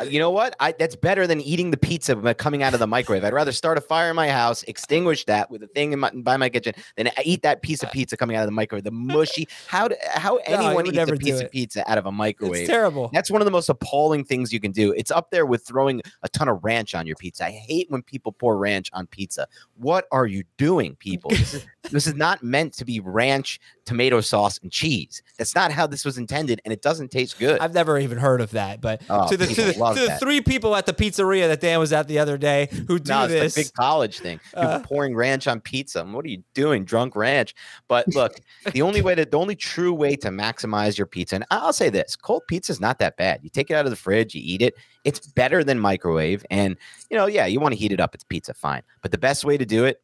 [0.00, 0.54] Uh, You know what?
[0.60, 3.24] I, that's better than eating the pizza coming out of the microwave.
[3.24, 6.10] I'd rather start a fire in my house, extinguish that with a thing in my,
[6.10, 8.84] by my kitchen, than eat that piece of pizza coming out of the microwave.
[8.84, 9.48] The mushy.
[9.66, 12.62] How do, how you anyone eats a piece of pizza out of a microwave?
[12.62, 13.10] It's terrible.
[13.12, 14.92] That's one of the most appalling things you can do.
[14.92, 17.46] It's up there with throwing a ton of ranch on your pizza.
[17.46, 19.46] I hate when people pour ranch on pizza.
[19.76, 21.30] What are you doing, people?
[21.30, 25.22] This is this is not meant to be ranch, tomato sauce, and cheese.
[25.38, 27.60] That's not how this was intended, and it doesn't taste good.
[27.60, 28.80] I've never even heard of that.
[28.80, 31.78] But Oh, to the to the, to the three people at the pizzeria that Dan
[31.78, 34.40] was at the other day who do no, it's this, big college thing.
[34.54, 36.04] Uh, pouring ranch on pizza.
[36.04, 37.54] What are you doing, drunk ranch?
[37.88, 38.40] But look,
[38.72, 41.90] the only way to, the only true way to maximize your pizza, and I'll say
[41.90, 43.40] this: cold pizza is not that bad.
[43.42, 44.74] You take it out of the fridge, you eat it.
[45.04, 46.76] It's better than microwave, and
[47.10, 48.14] you know, yeah, you want to heat it up.
[48.14, 48.82] It's pizza, fine.
[49.02, 50.00] But the best way to do it,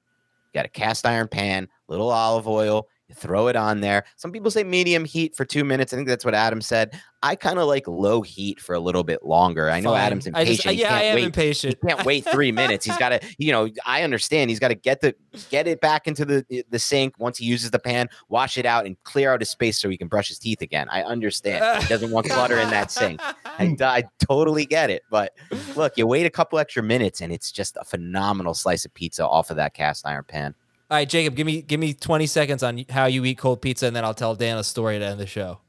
[0.53, 2.89] you got a cast iron pan, little olive oil.
[3.09, 4.05] You throw it on there.
[4.17, 5.93] Some people say medium heat for two minutes.
[5.93, 6.99] I think that's what Adam said.
[7.23, 9.69] I kind of like low heat for a little bit longer.
[9.71, 10.01] I know fine.
[10.01, 10.63] Adam's I impatient.
[10.63, 11.77] just, yeah, I can't am wait impatient.
[11.83, 12.87] he can't wait three minutes.
[12.87, 14.49] He's got to, you know, I understand.
[14.49, 15.15] He's got to get the
[15.51, 18.87] get it back into the the sink once he uses the pan, wash it out,
[18.87, 20.89] and clear out his space so he can brush his teeth again.
[20.91, 21.63] I understand.
[21.85, 23.21] He doesn't want clutter in that sink.
[23.45, 25.03] I, I totally get it.
[25.11, 25.33] But
[25.77, 29.27] look, you wait a couple extra minutes, and it's just a phenomenal slice of pizza
[29.27, 30.55] off of that cast iron pan.
[30.91, 33.87] All right, Jacob, give me give me 20 seconds on how you eat cold pizza,
[33.87, 35.61] and then I'll tell Dan a story to end of the show.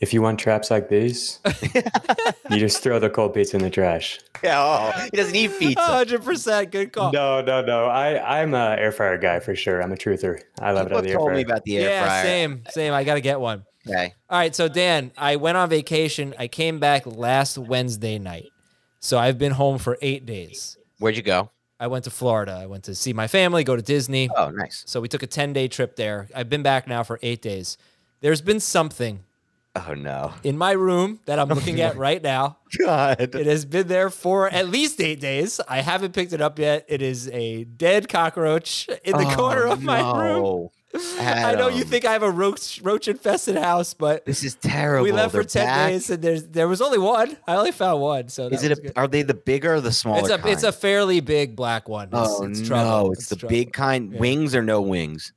[0.00, 1.38] If you want traps like these,
[2.50, 4.18] you just throw the cold pizza in the trash.
[4.42, 5.80] Yeah, oh, he doesn't eat pizza.
[5.80, 7.12] 100% good call.
[7.12, 7.86] No, no, no.
[7.86, 9.80] I I'm a air fryer guy for sure.
[9.80, 10.42] I'm a truther.
[10.60, 11.36] I love it People out of the air told fryer.
[11.36, 12.22] me about the air yeah, fryer.
[12.24, 12.92] same, same.
[12.92, 13.64] I got to get one.
[13.86, 14.14] Okay.
[14.28, 16.34] All right, so Dan, I went on vacation.
[16.38, 18.48] I came back last Wednesday night.
[18.98, 20.76] So I've been home for eight days.
[20.98, 21.50] Where'd you go?
[21.78, 22.52] I went to Florida.
[22.52, 24.30] I went to see my family, go to Disney.
[24.36, 24.84] Oh, nice.
[24.86, 26.28] So we took a 10 day trip there.
[26.34, 27.76] I've been back now for eight days.
[28.20, 29.24] There's been something
[29.76, 30.32] Oh no.
[30.44, 32.58] in my room that I'm oh, looking at right now.
[32.78, 33.20] God.
[33.20, 35.60] It has been there for at least eight days.
[35.68, 36.84] I haven't picked it up yet.
[36.88, 40.70] It is a dead cockroach in the oh, corner of my room.
[41.18, 45.04] I know you think I have a roach roach infested house, but This is terrible.
[45.04, 45.88] we left for They're ten back?
[45.90, 47.36] days and there's there was only one.
[47.46, 48.28] I only found one.
[48.28, 48.72] So Is it?
[48.72, 48.92] A, good.
[48.96, 50.20] are they the bigger or the smaller?
[50.20, 50.50] It's a kind?
[50.50, 52.08] it's a fairly big black one.
[52.08, 52.66] It's, oh it's no!
[52.66, 53.12] trouble.
[53.12, 53.50] It's, the trouble.
[53.50, 54.12] big kind.
[54.12, 54.20] Yeah.
[54.20, 55.32] Wings or no wings?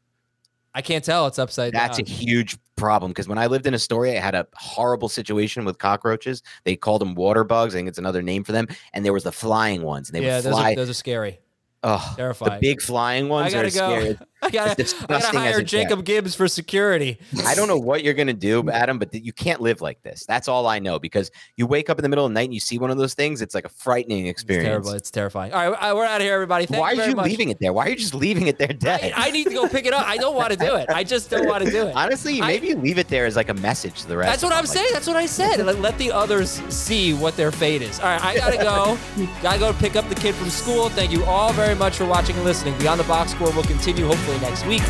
[0.76, 1.26] I can't tell.
[1.26, 1.88] It's upside down.
[1.88, 5.66] That's a huge problem because when I lived in Astoria, I had a horrible situation
[5.66, 6.44] with cockroaches.
[6.66, 7.74] They called them water bugs.
[7.74, 8.68] I think it's another name for them.
[8.94, 11.40] And there was the flying ones, and they yeah, would those are, those are scary.
[11.84, 12.54] oh, terrifying.
[12.54, 13.70] the big flying ones are go.
[13.70, 14.20] scary.
[14.42, 17.18] I gotta, I gotta hire Jacob Gibbs for security.
[17.46, 20.26] I don't know what you're gonna do, Adam, but you can't live like this.
[20.28, 22.54] That's all I know because you wake up in the middle of the night and
[22.54, 23.42] you see one of those things.
[23.42, 24.68] It's like a frightening It's experience.
[24.68, 24.92] terrible.
[24.92, 25.54] It's terrifying.
[25.54, 26.68] All right, uh, we're out of here, everybody.
[26.68, 27.26] Thank Why you are you much.
[27.26, 27.74] leaving it there?
[27.74, 29.12] Why are you just leaving it there dead?
[29.16, 30.08] I, I need to go pick it up.
[30.08, 30.88] I don't want to do it.
[30.90, 31.96] I just don't want to do it.
[31.96, 34.30] Honestly, I- maybe you leave it there as like a message to the rest.
[34.30, 34.90] That's what I'm them, saying.
[34.94, 35.58] That's what I said.
[35.66, 38.00] Let, let the others see what their fate is.
[38.00, 38.98] All right, I gotta go.
[39.42, 40.90] gotta go pick up the kid from school.
[40.90, 42.78] Thank you all very much for watching and listening.
[42.78, 44.82] Beyond the Box Score will continue hopefully next week.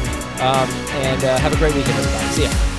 [0.41, 0.69] Um,
[1.03, 2.27] and uh, have a great weekend, everybody.
[2.33, 2.76] See ya.